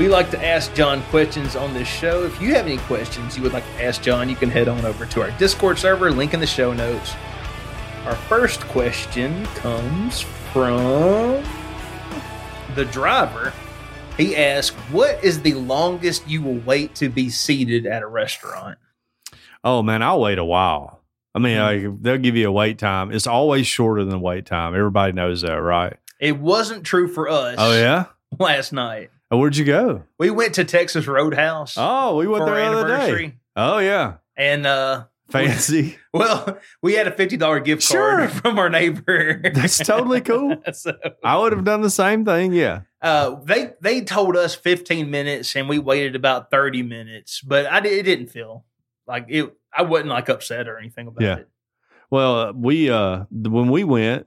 [0.00, 2.24] We like to ask John questions on this show.
[2.24, 4.84] If you have any questions you would like to ask John, you can head on
[4.84, 7.14] over to our Discord server, link in the show notes.
[8.04, 11.44] Our first question comes from
[12.74, 13.52] the driver.
[14.16, 18.78] He asked, What is the longest you will wait to be seated at a restaurant?
[19.62, 21.01] Oh man, I'll wait a while.
[21.34, 23.10] I mean, like, they'll give you a wait time.
[23.12, 24.74] It's always shorter than the wait time.
[24.74, 25.96] Everybody knows that, right?
[26.20, 28.06] It wasn't true for us Oh yeah.
[28.38, 29.10] last night.
[29.30, 30.04] Oh, Where'd you go?
[30.18, 33.36] We went to Texas Roadhouse Oh, we went for there the other day.
[33.56, 35.96] Oh yeah, And uh fancy.
[36.12, 38.40] well, we had a fifty dollar gift card Sure.
[38.42, 39.40] from our neighbor.
[39.54, 40.56] That's totally cool.
[40.72, 40.92] so
[41.24, 42.52] I would have done the same thing.
[42.52, 42.82] Yeah.
[43.00, 47.40] uh, they they told us fifteen minutes, and we waited about thirty minutes.
[47.40, 48.64] But I it didn't feel
[49.06, 49.52] like it.
[49.76, 51.36] I wasn't like upset or anything about Yeah.
[51.38, 51.48] it.
[52.10, 54.26] Well, uh, we uh when we went,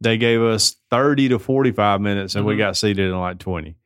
[0.00, 2.58] they gave us thirty to forty five minutes, and we Mhm.
[2.58, 3.76] got seated in like twenty.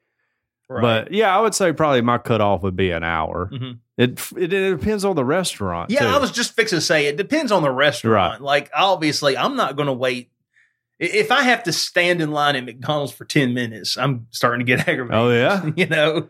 [0.69, 0.81] Right.
[0.83, 3.51] But yeah, I would say probably my cutoff would be an hour.
[3.53, 3.79] Mhm.
[3.99, 5.91] It, it it depends on the restaurant.
[5.91, 6.07] yeah, too.
[6.07, 8.43] I was just fixing to say it depends on the restaurant.
[8.43, 10.31] Like obviously, I'm not going to wait.
[10.99, 14.77] If I have to stand in line at McDonald's for ten minutes, I'm starting to
[14.77, 15.15] get aggravated.
[15.15, 15.71] Oh yeah.
[15.77, 16.27] you know.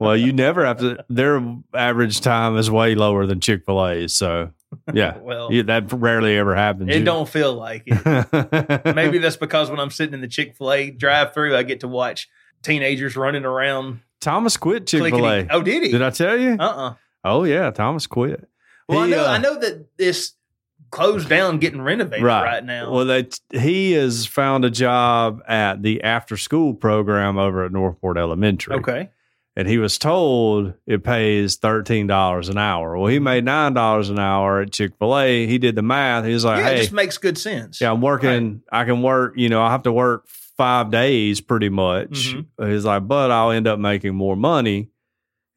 [0.00, 1.04] Well, you never have to.
[1.08, 1.40] Their
[1.72, 4.12] average time is way lower than Chick Fil A's.
[4.12, 4.50] So
[4.92, 6.90] yeah, well, Yeah, that rarely ever happens.
[6.94, 8.94] it don't feel like it.
[8.96, 11.88] Maybe that's because when I'm sitting in the Chick Fil A drive-through, I get to
[11.88, 12.28] watch
[12.62, 14.00] teenagers running around.
[14.20, 15.46] Thomas quit Chick Fil A.
[15.50, 15.92] Oh, did he?
[15.92, 16.56] Did I tell you?
[16.58, 16.94] Uh uh
[17.24, 18.48] Oh yeah, Thomas quit.
[18.88, 19.24] Well, I know.
[19.24, 20.32] uh, I know that this
[20.90, 22.92] closed down, getting renovated right, now.
[22.92, 28.16] Well, they he has found a job at the after school program over at Northport
[28.18, 28.76] Elementary.
[28.76, 29.10] okay.
[29.56, 32.96] And he was told it pays thirteen dollars an hour.
[32.96, 35.48] Well, he made nine dollars an hour at Chick Fil A.
[35.48, 36.24] He did the math.
[36.24, 37.80] He was like, yeah, it "Hey, just makes good sense.
[37.80, 38.62] yeah, I'm working.
[38.70, 39.34] I can work.
[39.36, 42.46] You know, I have to work five days pretty much." Mhm.
[42.70, 44.90] He's like, "But I'll end up making more money."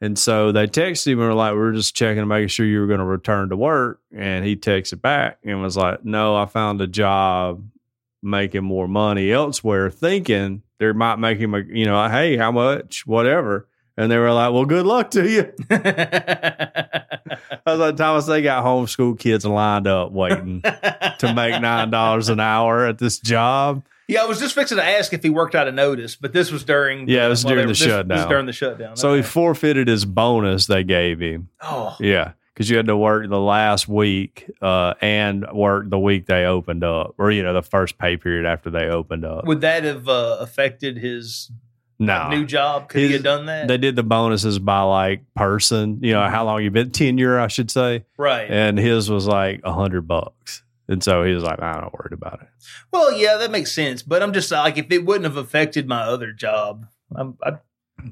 [0.03, 2.79] And so they texted him and were like, "We're just checking to make sure you
[2.79, 6.47] were going to return to work." And he texted back and was like, "No, I
[6.47, 7.63] found a job
[8.23, 13.05] making more money elsewhere, thinking they might make him a, you know, hey, how much,
[13.05, 17.03] whatever." And they were like, "Well, good luck to you." I
[17.67, 22.39] was like, "Thomas, they got homeschool kids lined up waiting to make nine dollars an
[22.39, 25.67] hour at this job." Yeah, I was just fixing to ask if he worked out
[25.67, 27.07] a notice, but this was during.
[27.07, 28.17] Yeah, it was well, during the this- This shutdown.
[28.17, 28.95] was during the shutdown.
[28.97, 31.47] So he forfeited his bonus they gave him.
[31.61, 36.25] oh, Yeah, because you had to work the last week uh, and work the week
[36.25, 39.45] they opened up, or you know the first pay period after they opened up.
[39.45, 41.49] would that have uh, affected his
[41.97, 42.89] No, new job?
[42.89, 43.67] Could he His- have done that?
[43.69, 45.99] they did the bonuses by like person.
[46.01, 48.49] You know how long you've been tenure, I should say, right.
[48.51, 52.13] and his was like a hundred bucks, and so he was like, I'm not worried
[52.13, 52.47] about it.
[52.91, 54.03] Well, yeah, that makes sense.
[54.03, 56.85] But I'm just like, if it wouldn't have affected my other job,
[57.15, 57.59] I'm, I'd,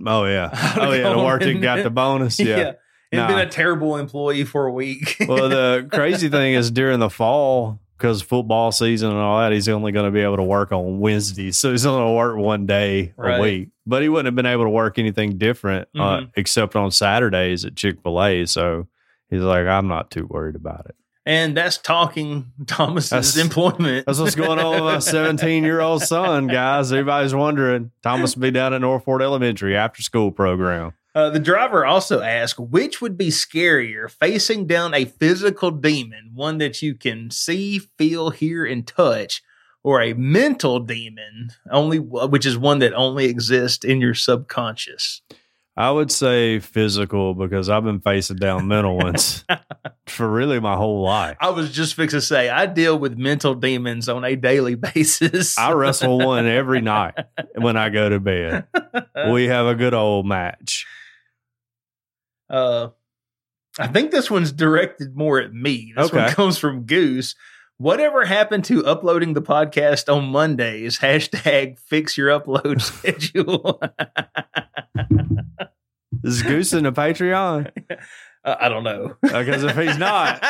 [0.06, 0.50] Oh yeah,
[0.80, 2.40] oh yeah, the work and- got the bonus.
[2.40, 2.74] yeah, Yeah.
[3.12, 5.18] and been a terrible employee for a week.
[5.28, 9.68] well, the crazy thing is during the fall, because football season and all that, he's
[9.68, 11.58] only going to be able to work on Wednesdays.
[11.58, 13.40] So he's only going to work one day Right.
[13.40, 13.70] a week.
[13.88, 16.32] But he wouldn't have been able to work anything different uh, Mhm.
[16.36, 18.46] except on Saturdays at Chick fil A.
[18.46, 18.88] So
[19.32, 20.96] he's like, I'm not too worried about it.
[21.30, 24.08] And that's talking Thomas's That's- employment.
[24.08, 26.92] That's what's going on with my 17 year old son, guys.
[26.92, 27.92] Everybody's wondering.
[28.02, 30.94] Thomas will be down at Northport Elementary after school program.
[31.14, 36.58] Uh, the driver also asked, which would be scarier, facing down a physical demon, one
[36.58, 39.44] that you can see, feel, hear, and touch,
[39.84, 45.22] or a mental demon, only which is one that only exists in your subconscious?
[45.78, 49.46] I would say physical because I've been facing down mental ones
[50.08, 51.38] for really my whole life.
[51.40, 55.58] I was just fixing to say, I deal with mental demons on a daily basis.
[55.58, 57.16] I wrestle one every night
[57.56, 58.68] when I go to bed.
[59.30, 60.86] We have a good old match.
[62.50, 62.90] Uh,
[63.78, 65.94] I think this one's directed more at me.
[65.96, 67.36] This one comes from Goose.
[67.78, 71.00] Whatever happened to uploading the podcast on Mondays?
[71.00, 73.80] Hashtag fix your upload schedule.
[76.24, 77.72] Is Goose in the Patreon?
[78.42, 79.18] Uh, I don't know.
[79.22, 80.40] Because if he's not,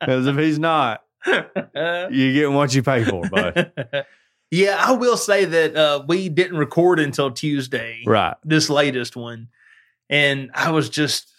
[0.00, 3.72] because if he's not, you get what you pay for, bud.
[4.52, 8.04] yeah, I will say that uh, we didn't record until Tuesday.
[8.06, 8.36] Right.
[8.44, 9.48] This latest one,
[10.08, 11.33] and I was just,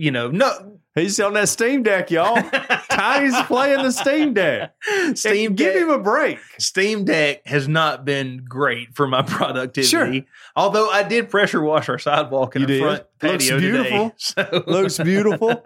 [0.00, 0.76] you know, no.
[0.96, 2.34] He's on that Steam Deck, y'all.
[2.90, 4.74] Tiny's playing the Steam Deck.
[5.14, 6.38] Steam Give Deck- him a break.
[6.58, 10.20] Steam Deck has not been great for my productivity.
[10.22, 10.26] Sure.
[10.56, 12.82] Although I did pressure wash our sidewalk in You the did?
[12.82, 14.10] front Looks patio beautiful.
[14.10, 14.14] today.
[14.18, 15.64] So Looks beautiful.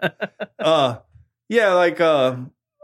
[0.59, 0.97] uh
[1.49, 2.35] yeah like uh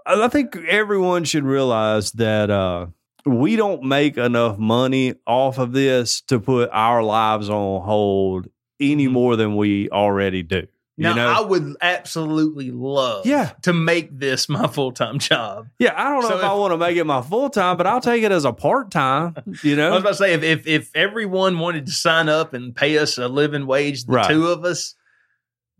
[0.06, 2.88] i think everyone should realize that uh
[3.26, 8.48] we don't make enough money off of this to put our lives on hold
[8.80, 9.12] any Mhm.
[9.12, 10.68] more than we already do
[11.02, 13.52] you now know I would absolutely love Yeah.
[13.64, 15.68] to make this my full time job.
[15.80, 18.02] yeah i don't know So if, i want to make it my full-time but i'll
[18.02, 20.92] take it as a part-time you know, I was about to say if, if if
[20.96, 24.30] everyone wanted to sign up and pay us a living wage, the Right.
[24.30, 24.96] two of us,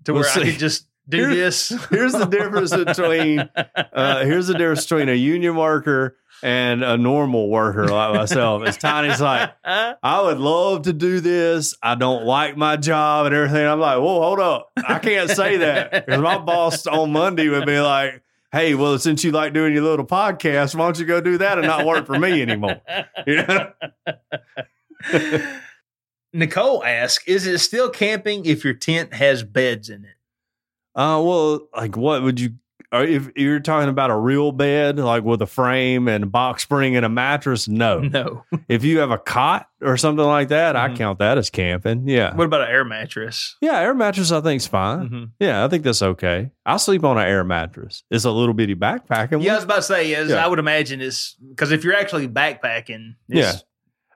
[0.06, 1.70] to Well, where I could just do here- this.
[1.90, 3.40] here's the difference between
[3.94, 8.78] uh here's the difference between a union worker and a normal worker like myself it's
[8.78, 11.76] tiny's like I would love to do this.
[11.82, 13.66] I don't like my job and everything.
[13.66, 14.72] I'm like, whoa, hold up.
[14.78, 19.24] I can't say that because my boss on Monday would be like, hey, well, since
[19.24, 22.06] you like doing your little podcast, why don't you go do that and not work
[22.06, 22.82] for me anymore?
[23.28, 23.72] You know?
[26.34, 30.16] Nicole asks, "Is it still camping if your tent has beds in it?"
[30.96, 32.56] Uh, well, like, what would you?
[32.94, 36.64] Or if you're talking about a real bed, like with a frame and a box
[36.64, 38.00] spring and a mattress, no.
[38.12, 38.44] No.
[38.68, 40.98] If you have a cot or something like that, I Mhm.
[40.98, 42.08] count that as camping.
[42.08, 42.36] Yeah.
[42.36, 43.56] What about an air mattress?
[43.62, 45.10] Yeah, air mattress I think's fine.
[45.10, 45.30] Mhm.
[45.40, 46.52] Yeah, I think that's okay.
[46.66, 48.04] I'll sleep on an air mattress.
[48.12, 49.42] It's a little bitty backpacking.
[49.42, 50.44] Yeah, I was about to say, as Yeah.
[50.44, 53.54] I would imagine, it's because if you're actually backpacking, Yeah.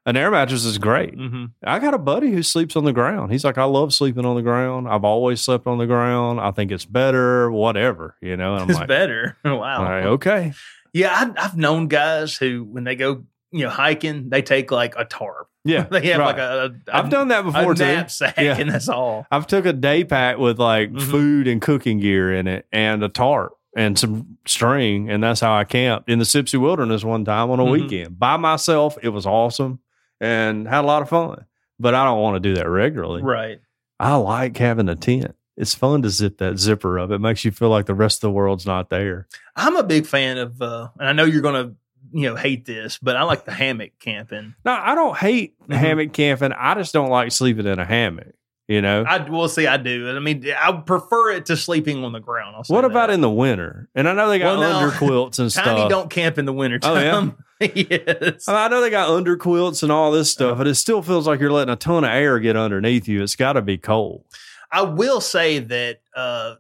[0.07, 1.15] An air mattress is great.
[1.15, 3.31] hmm I got a buddy who sleeps on the ground.
[3.31, 4.87] He's like, I love sleeping on the ground.
[4.87, 6.39] I've always slept on the ground.
[6.39, 8.53] I think it's better, whatever, you know.
[8.53, 9.37] And I'm it's like, better.
[9.43, 9.77] Wow.
[9.79, 10.53] all right, okay.
[10.93, 14.93] Yeah, I, I've known guys who, when they go, you know, hiking, they take like
[14.97, 15.47] a tarp.
[15.63, 15.83] Yeah.
[15.89, 16.25] They have right.
[16.27, 17.83] like a, a I've done that a before too.
[17.85, 18.57] knapsack, Yeah.
[18.59, 19.25] and that's all.
[19.31, 21.01] I've took a day pack with like Mhm.
[21.01, 25.09] food and cooking gear in it and a tarp and some string.
[25.09, 27.71] And that's how I camped in the Sipsey Wilderness one time on a Mhm.
[27.71, 28.97] weekend by myself.
[29.01, 29.79] It was awesome
[30.21, 31.45] and had a lot of fun.
[31.79, 33.21] But I don't want to do that regularly.
[33.21, 33.59] Right.
[33.99, 35.35] I like having a tent.
[35.57, 37.11] It's fun to zip that zipper up.
[37.11, 39.27] It makes you feel like the rest of the world's not there.
[39.55, 41.75] I'm a big fan of, uh, and I know you're going to,
[42.13, 44.53] you know, hate this, but I like the hammock camping.
[44.65, 45.75] No, I don't hate Mhm.
[45.75, 46.51] hammock camping.
[46.53, 48.33] I just don't like sleeping in a hammock.
[48.67, 49.03] You know.
[49.07, 50.09] I will see, I do.
[50.09, 52.55] I mean, I prefer it to sleeping on the ground.
[52.67, 52.89] What that.
[52.89, 53.89] about in the winter?
[53.93, 54.77] And I know they got Well, no.
[54.87, 55.89] under quilts and Tiny stuff.
[55.89, 57.29] don't camp in the winter Oh, yeah?
[57.61, 58.47] yes.
[58.47, 61.01] I, mean, I know they got under quilts and all this stuff, but it still
[61.01, 63.23] feels like you're letting a ton of air get underneath you.
[63.23, 64.25] It's got to be cold.
[64.71, 66.55] I will say that uh,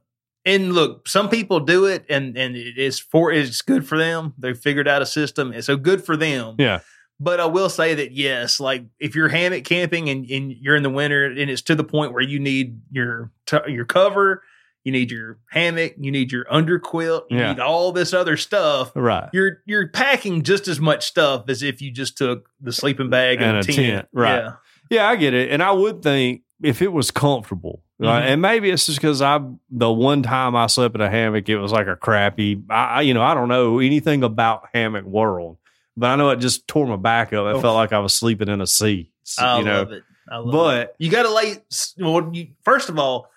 [0.45, 4.33] And look, some people do it, and and it is for it's good for them.
[4.37, 6.55] They figured out a system, and so good for them.
[6.59, 6.79] Yeah.
[7.19, 10.83] But I will say that yes, like if you're hammock camping and, and you're in
[10.83, 13.31] the winter, and it's to the point where you need your
[13.67, 14.43] your cover,
[14.85, 17.51] you need your hammock, you need your underquilt, you Yeah.
[17.53, 18.91] need all this other stuff.
[18.95, 19.29] Right.
[19.33, 23.41] You're you're packing just as much stuff as if you just took the sleeping bag
[23.41, 23.75] and, And a tent.
[23.75, 24.35] tent, right.
[24.43, 24.51] Yeah.
[24.89, 25.51] Yeah, I get it.
[25.51, 28.27] And I would think if it was comfortable, right, Mhm.
[28.33, 29.39] and maybe it's just because I,
[29.71, 33.13] the one time I slept in a hammock, it was like a crappy, I, you
[33.15, 35.57] know, I don't know anything about hammock world,
[35.97, 37.47] but I know it just tore my back up.
[37.47, 37.61] It Oh.
[37.61, 39.09] felt like I was sleeping in a sea,
[39.39, 39.79] I you know.
[39.79, 40.03] love it.
[40.31, 40.51] I love it.
[40.51, 41.57] But You got to lay.
[41.99, 43.29] Well, you, first of all,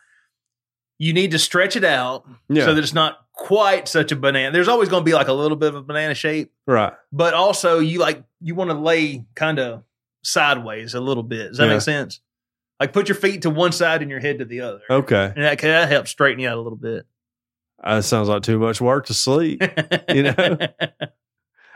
[0.99, 4.51] you need to stretch it out yeah, so that it's not quite such a banana.
[4.53, 6.93] There's always going to be like a little bit of a banana shape, right.
[7.13, 9.85] but also you like you want to lay kind of
[10.23, 11.49] sideways a little bit.
[11.49, 11.73] Does that Yeah.
[11.75, 12.21] make sense?
[12.81, 15.33] Like put your feet to one side and your head to the other, Okay.
[15.35, 17.07] and that, that helps straighten you out a little bit.
[17.83, 19.63] Uh, that sounds like too much work to sleep.
[20.09, 20.35] You know?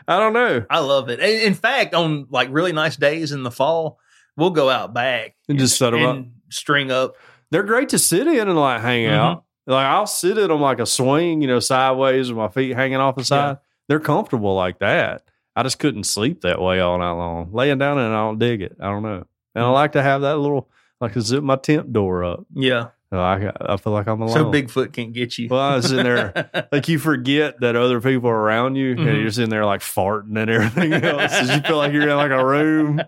[0.07, 0.65] I don't know.
[0.69, 1.19] I love it.
[1.21, 3.99] And in fact, on like really nice days in the fall,
[4.35, 6.15] we'll go out back And just set 'em up.
[6.17, 7.15] and string up.
[7.53, 9.11] They're great to sit in and like hang Mhm.
[9.13, 9.43] out.
[9.67, 12.97] Like I'll sit in them like a swing, you know, sideways with my feet hanging
[12.97, 13.59] off the side.
[13.87, 15.21] They're comfortable like that.
[15.55, 17.49] I just couldn't sleep that way all night long.
[17.53, 18.75] Laying down it, I don't dig it.
[18.79, 19.23] I don't know.
[19.53, 19.73] And I Mm.
[19.73, 20.67] like to have that little,
[20.99, 22.43] like to zip my tent door up.
[22.55, 22.87] Yeah.
[23.11, 24.33] So I, I feel like I'm alone.
[24.33, 25.47] So Bigfoot can't get you.
[25.49, 26.49] Well, I was in there.
[26.71, 29.07] Like you forget that other people are around you, Mhm.
[29.07, 31.39] and you're sitting there like farting and everything else.
[31.39, 33.01] you feel like you're in like a room.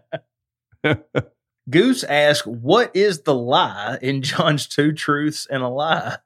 [1.70, 6.18] Goose asked, "What is the lie in John's two truths and a lie?"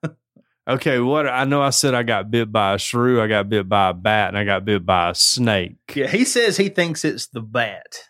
[0.67, 3.67] Okay, what I know, I said I got bit by a shrew, I got bit
[3.67, 5.77] by a bat, and I got bit by a snake.
[5.95, 8.03] Yeah, he says he thinks it's the bat.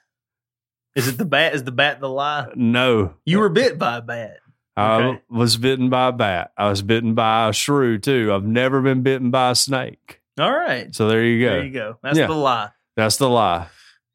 [0.95, 1.53] Is it the bat?
[1.55, 2.47] Is the bat the lie?
[2.55, 4.39] No, You were bit by a bat.
[4.75, 5.21] I Okay.
[5.29, 6.51] was bitten by a bat.
[6.57, 8.33] I was bitten by a shrew too.
[8.33, 10.19] I've never been bitten by a snake.
[10.39, 10.93] All right.
[10.95, 11.51] So there you go.
[11.51, 11.97] There you go.
[12.01, 12.27] That's Yeah.
[12.27, 12.69] the lie.
[12.97, 13.67] That's the lie.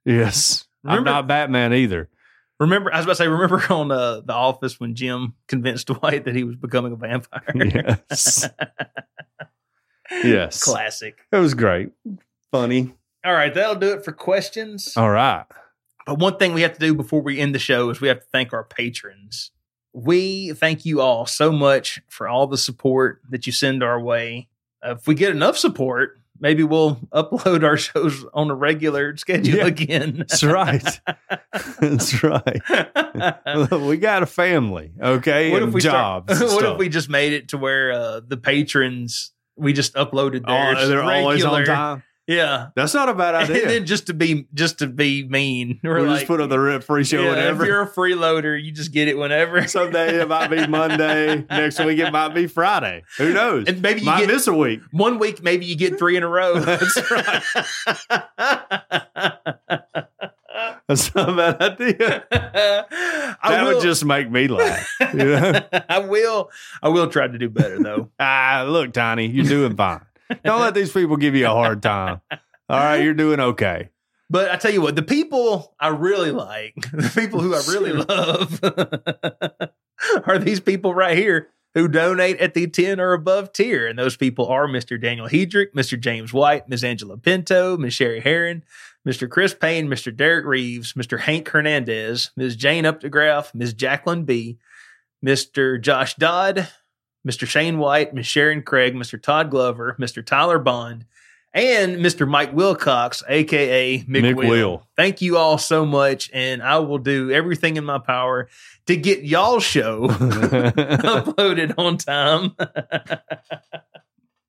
[0.04, 2.08] Yes, I'm not Batman either.
[2.64, 6.24] Remember, I was about to say, remember on uh, The Office when Jim convinced Dwight
[6.24, 7.42] that he was becoming a vampire?
[7.54, 8.48] Yes,
[10.10, 11.18] yes, Classic.
[11.30, 11.90] it was great,
[12.50, 12.94] funny.
[13.24, 14.94] All right, that'll do it for questions.
[14.96, 15.44] All right.
[16.06, 18.20] But one thing we have to do before we end the show is we have
[18.20, 19.50] to thank our patrons.
[19.94, 24.48] We thank you all so much for all the support that you send our way.
[24.84, 29.56] Uh, if we get enough support, maybe we'll upload our shows on a regular schedule
[29.56, 29.66] Yeah.
[29.66, 30.18] again.
[30.18, 31.00] That's right.
[31.80, 32.60] That's right.
[33.72, 36.36] we got a family, okay, what if we jobs.
[36.36, 40.42] Start, what if we just made it to where uh, the patrons we just uploaded
[40.46, 42.02] Oh, they're always on time.
[42.26, 42.68] Yeah.
[42.74, 43.62] That's not a bad idea.
[43.62, 46.50] And then just to be just to be mean, we're we like, just put up
[46.50, 47.62] the free show yeah, whenever.
[47.62, 49.66] If you're a freeloader, you just get it whenever.
[49.74, 51.44] Someday it might be Monday.
[51.50, 53.02] Next week it might be Friday.
[53.18, 53.66] Who knows?
[53.68, 54.80] And maybe you might get miss a week.
[54.90, 56.60] one week, maybe you get three in a row.
[56.60, 57.42] That's right.
[60.86, 62.26] That's not a bad idea.
[62.30, 64.88] That will, would just make me laugh.
[65.12, 65.60] You know?
[65.88, 66.50] I will.
[66.82, 68.10] I will try to do better though.
[68.20, 70.00] ah, look, Tiny, you're doing fine.
[70.44, 72.20] Don't let these people give you a hard time.
[72.68, 73.90] All right, you're doing okay.
[74.30, 77.92] But I tell you what, the people I really like, the people who I really
[77.92, 78.60] love,
[80.26, 83.86] are these people right here who donate at the 10 or above tier.
[83.86, 85.00] And those people are Mr.
[85.00, 85.98] Daniel Hedrick, Mr.
[85.98, 86.84] James White, Ms.
[86.84, 87.94] Angela Pinto, Ms.
[87.94, 88.64] Sherry Heron,
[89.06, 89.28] Mr.
[89.28, 90.16] Chris Payne, Mr.
[90.16, 91.20] Derek Reeves, Mr.
[91.20, 92.56] Hank Hernandez, Ms.
[92.56, 93.74] Jane Updegraff, Ms.
[93.74, 94.58] Jacqueline B.,
[95.24, 95.80] Mr.
[95.80, 96.68] Josh Dodd,
[97.26, 97.46] Mr.
[97.46, 98.26] Shane White, Ms.
[98.26, 99.20] Sharon Craig, Mr.
[99.20, 100.24] Todd Glover, Mr.
[100.24, 101.06] Tyler Bond,
[101.54, 102.28] and Mr.
[102.28, 104.48] Mike Wilcox, aka Mick, Mick Will.
[104.48, 104.88] Will.
[104.96, 108.48] Thank you all so much, and I will do everything in my power
[108.86, 112.54] to get y'all show uploaded on time.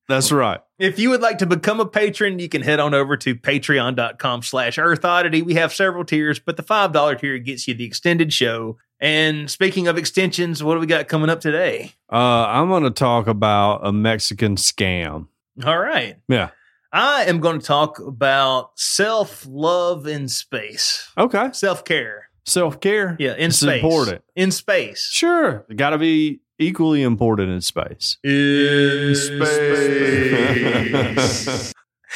[0.08, 0.60] That's right.
[0.78, 4.44] If you would like to become a patron, you can head on over to patreon.com
[4.44, 5.42] slash Earth Oddity.
[5.42, 8.78] We have several tiers, but the $5 tier gets you the extended show.
[9.00, 11.92] And speaking of extensions, what do we got coming up today?
[12.12, 15.28] Uh, I'm going to talk about a Mexican scam.
[15.66, 16.18] All right.
[16.28, 16.50] Yeah.
[16.94, 21.50] I am going to talk about self love in space, Okay.
[21.52, 22.30] self care.
[22.46, 23.18] Self care.
[23.20, 23.84] Yeah, in It's space.
[23.84, 24.24] important.
[24.36, 25.10] In space.
[25.12, 25.66] Sure.
[25.76, 28.18] Got to be equally important in space.
[28.24, 29.34] In space.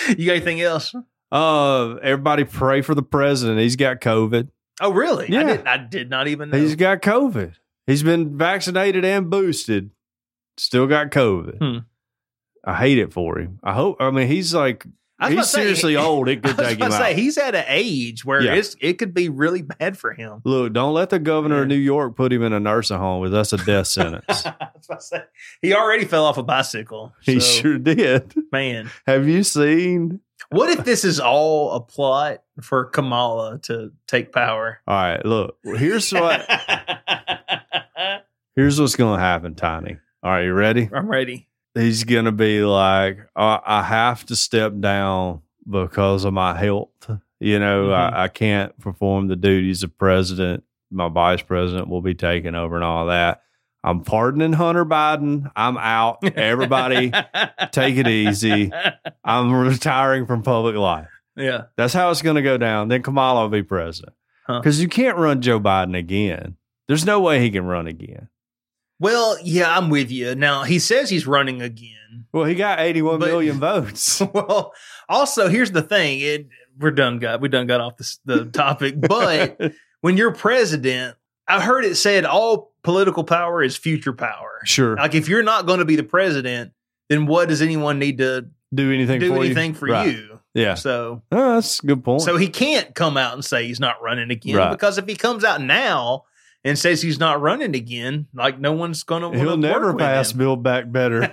[0.18, 0.96] you got anything else?
[1.32, 3.60] Uh, everybody pray for the president.
[3.60, 4.50] He's got COVID.
[4.82, 5.26] Oh, really?
[5.26, 5.44] I, Yeah.
[5.58, 6.58] did, I did not even know.
[6.58, 7.54] He's got COVID.
[7.88, 9.92] He's been vaccinated and boosted.
[10.58, 11.58] Still got COVID.
[11.58, 11.78] Hmm.
[12.64, 13.60] I hate it for him.
[13.64, 13.98] I hope.
[14.02, 14.86] I mean, he's like
[15.22, 16.30] I He's to say, seriously old.
[16.30, 17.16] It I could was take him to say out.
[17.18, 18.54] he's at an age where Yeah.
[18.56, 20.42] it's, it could be really bad for him.
[20.46, 23.32] Look, don't let the governor of New York put him in a nursing home with
[23.32, 24.46] that's a death sentence.
[24.46, 25.24] I say,
[25.62, 27.14] he already fell off a bicycle.
[27.22, 28.34] he sure did.
[28.52, 28.90] man.
[29.08, 30.20] Have you seen?
[30.52, 34.80] What if this is all a plot for Kamala to take power?
[34.88, 35.58] All right, look.
[35.64, 36.46] Here's what.
[38.56, 39.98] Here's what's going to happen, Tiny.
[40.24, 40.90] All right, you ready?
[40.92, 41.48] I'm ready.
[41.76, 46.90] He's going to be like, I I have to step down because of my health.
[47.40, 47.94] You know, Mhm.
[48.14, 50.64] I, I can't perform the duties of president.
[50.92, 53.44] My vice president will be taking over and all that.
[53.84, 55.50] I'm pardoning Hunter Biden.
[55.56, 56.18] I'm out.
[56.38, 57.12] Everybody,
[57.72, 58.72] take it easy.
[59.24, 61.08] I'm retiring from public life.
[61.38, 61.64] Yeah.
[61.78, 62.90] That's how it's going to go down.
[62.90, 64.16] Then Kamala will be president
[64.46, 64.60] Huh.
[64.60, 66.58] because you can't run Joe Biden again.
[66.88, 68.28] There's no way he can run again.
[69.00, 70.36] Well, yeah, I'm with you.
[70.36, 72.26] Now, he says he's running again.
[72.34, 74.20] Well, he got eighty-one But- million votes.
[74.34, 74.74] well,
[75.08, 76.20] also, here's the thing.
[76.20, 76.48] It,
[76.78, 79.60] we're done got we done got off this, the topic, but
[80.02, 81.16] when you're president,
[81.50, 84.60] I heard it said all political power is future power.
[84.66, 86.72] sure, Like if you're not going to be the president,
[87.10, 89.78] then what does anyone need to do anything do for anything you.
[89.78, 90.16] for Right.
[90.16, 90.40] you?
[90.54, 92.22] Yeah, So oh, that's a good point.
[92.22, 94.72] so he can't come out and say he's not running again Right.
[94.72, 96.26] because if he comes out now
[96.64, 100.62] and says he's not running again, like no one's going to He'll never pass Build
[100.64, 101.22] Back Better.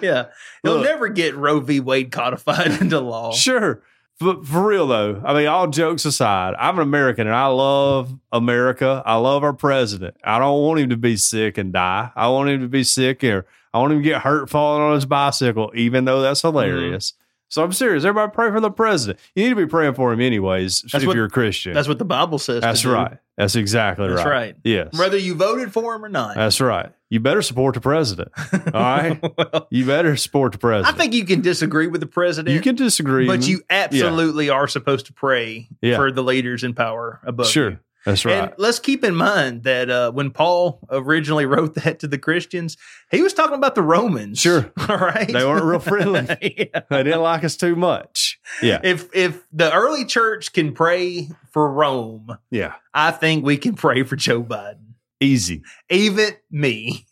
[0.00, 0.26] yeah,
[0.62, 0.84] he'll Look.
[0.84, 1.80] never get Roe v.
[1.80, 3.32] Wade codified into law.
[3.32, 3.82] Sure.
[4.20, 8.16] But for real though, I mean, all jokes aside, I'm an American and I love
[8.32, 9.02] America.
[9.04, 10.16] I love our president.
[10.22, 12.10] I don't want him to be sick and die.
[12.14, 14.94] I want him to be sick or I want him to get hurt falling on
[14.94, 16.56] his bicycle, even though that's mm-hmm.
[16.56, 17.14] hilarious.
[17.54, 18.04] So I'm serious.
[18.04, 19.20] Everybody pray for the president.
[19.36, 21.72] You need to be praying for him anyways, That's if what- you're a Christian.
[21.72, 22.56] That's what the Bible says.
[22.56, 22.92] to That's do.
[22.92, 23.16] right.
[23.36, 24.24] That's exactly That's right.
[24.24, 24.56] That's right.
[24.92, 24.98] Yes.
[24.98, 26.34] Whether you voted for him or not.
[26.34, 26.90] That's right.
[27.10, 28.32] You better support the president.
[28.52, 29.22] All right.
[29.38, 30.92] well, You better support the president.
[30.92, 32.52] I think you can disagree with the president.
[32.52, 35.94] you can disagree, but you absolutely are supposed to pray Yeah.
[35.94, 37.70] for the leaders in power above sure.
[37.70, 37.78] you.
[38.04, 38.34] That's right.
[38.44, 42.76] And let's keep in mind that uh, when Paul originally wrote that to the Christians,
[43.10, 44.40] he was talking about the Romans.
[44.40, 44.70] Sure.
[44.88, 45.26] All right.
[45.26, 46.26] They weren't real friendly.
[46.74, 46.80] Yeah.
[46.90, 48.38] they didn't like us too much.
[48.62, 48.80] Yeah.
[48.84, 52.74] If if the early church can pray for Rome, Yeah.
[52.92, 54.94] I think we can pray for Joe Biden.
[55.20, 55.62] Easy.
[55.88, 57.06] Even me.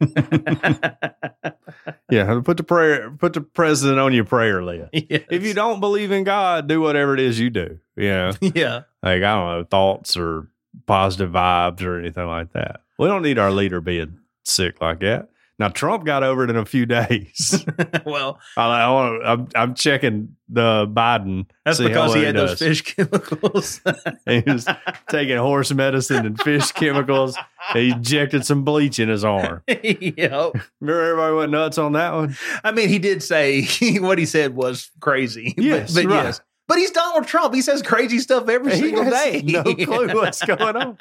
[2.10, 2.40] Yeah.
[2.42, 4.90] Put the prayer, put the president on your prayer list.
[5.08, 5.22] Yes.
[5.30, 7.78] If you don't believe in God, do whatever it is you do.
[7.96, 8.82] You know, yeah.
[9.02, 10.48] like, I don't know, thoughts or
[10.86, 12.80] positive vibes or anything like that.
[12.98, 15.28] We don't need our leader being sick like that.
[15.58, 17.64] Now, Trump got over it in a few days.
[18.06, 21.46] well, I, I want I'm, I'm checking the Biden.
[21.64, 23.80] that's because he had those fish chemicals.
[24.26, 24.66] He was
[25.10, 27.36] taking horse medicine and fish chemicals.
[27.72, 29.62] He injected some bleach in his arm.
[29.68, 29.82] yep.
[30.80, 32.36] Remember everybody went nuts on that one?
[32.62, 33.66] I mean, he did say
[34.00, 35.54] what he said was crazy.
[35.56, 36.24] But- Yes, but, right.
[36.24, 36.40] yes.
[36.68, 37.54] But he's Donald Trump.
[37.54, 39.42] He says crazy stuff every He single has day.
[39.42, 40.98] no clue what's going on.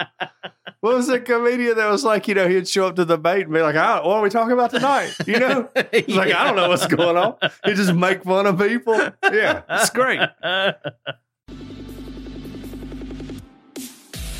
[0.80, 3.44] What was the comedian that was like, you know, he'd show up to the debate
[3.45, 5.14] and be like, "Ah, what are we talking about tonight?
[5.26, 5.69] You know?
[5.91, 7.35] He's like, I don't know what's going on.
[7.65, 8.95] He just make fun of people.
[9.23, 10.22] Yeah, it's great.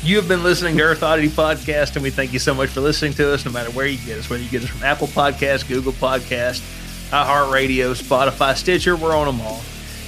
[0.02, 2.80] You have been listening to Earth Oddity Podcast, and we thank you so much for
[2.80, 5.08] listening to us, no matter where you get us, whether you get us from Apple
[5.08, 6.62] Podcasts, Google Podcasts,
[7.10, 9.60] iHeartRadio, Spotify, Stitcher, we're on them all.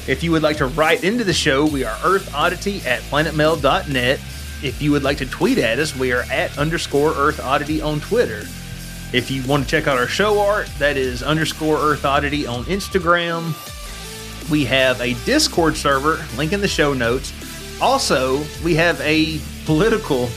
[0.06, 4.18] If you would like to write into the show, we are Earth Oddity at planetmail.net.
[4.62, 8.00] If you would like to tweet at us, we are at underscore Earth Oddity on
[8.00, 8.42] Twitter.
[9.12, 12.64] If you want to check out our show art, that is underscore Earth Oddity on
[12.64, 13.52] Instagram.
[14.50, 17.32] We have a Discord server, link in the show notes.
[17.80, 20.28] Also, we have a political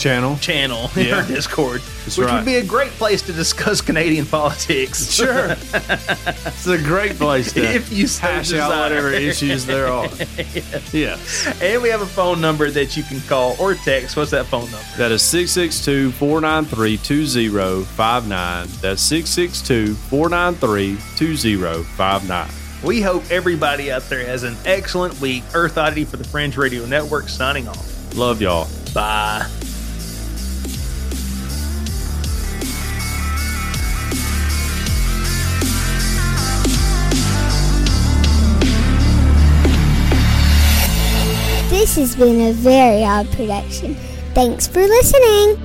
[0.00, 0.36] Channel.
[0.38, 1.16] channel in Yeah.
[1.16, 2.36] our Discord, That's which right.
[2.36, 5.12] would be a great place to discuss Canadian politics.
[5.12, 5.50] Sure.
[5.52, 10.08] It's a great place to if you hash out whatever issues there are.
[10.92, 11.18] Yeah.
[11.62, 14.16] And we have a phone number that you can call or text.
[14.16, 14.78] What's that phone number?
[14.96, 18.68] That is 662 493 2059.
[18.80, 22.48] That's 662 493 2059.
[22.82, 25.44] We hope everybody out there has an excellent week.
[25.54, 28.14] Earth Oddity for the Fringe Radio Network signing off.
[28.16, 28.68] Love y'all.
[28.94, 29.46] Bye.
[41.70, 43.94] This has been a very odd production.
[44.34, 45.56] Thanks for listening.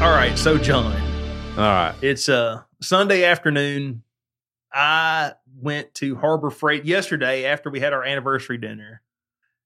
[0.00, 0.86] All right, so John,
[1.52, 1.94] All right.
[2.00, 4.04] It's uh Sunday afternoon.
[4.72, 9.02] I went to Harbor Freight yesterday after we had our anniversary dinner,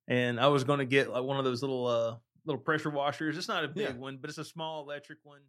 [0.09, 3.39] and I was going to get like one of those little uh little pressure washers.
[3.39, 3.93] It's not a big Yeah.
[3.97, 5.41] one, but it's a small electric one.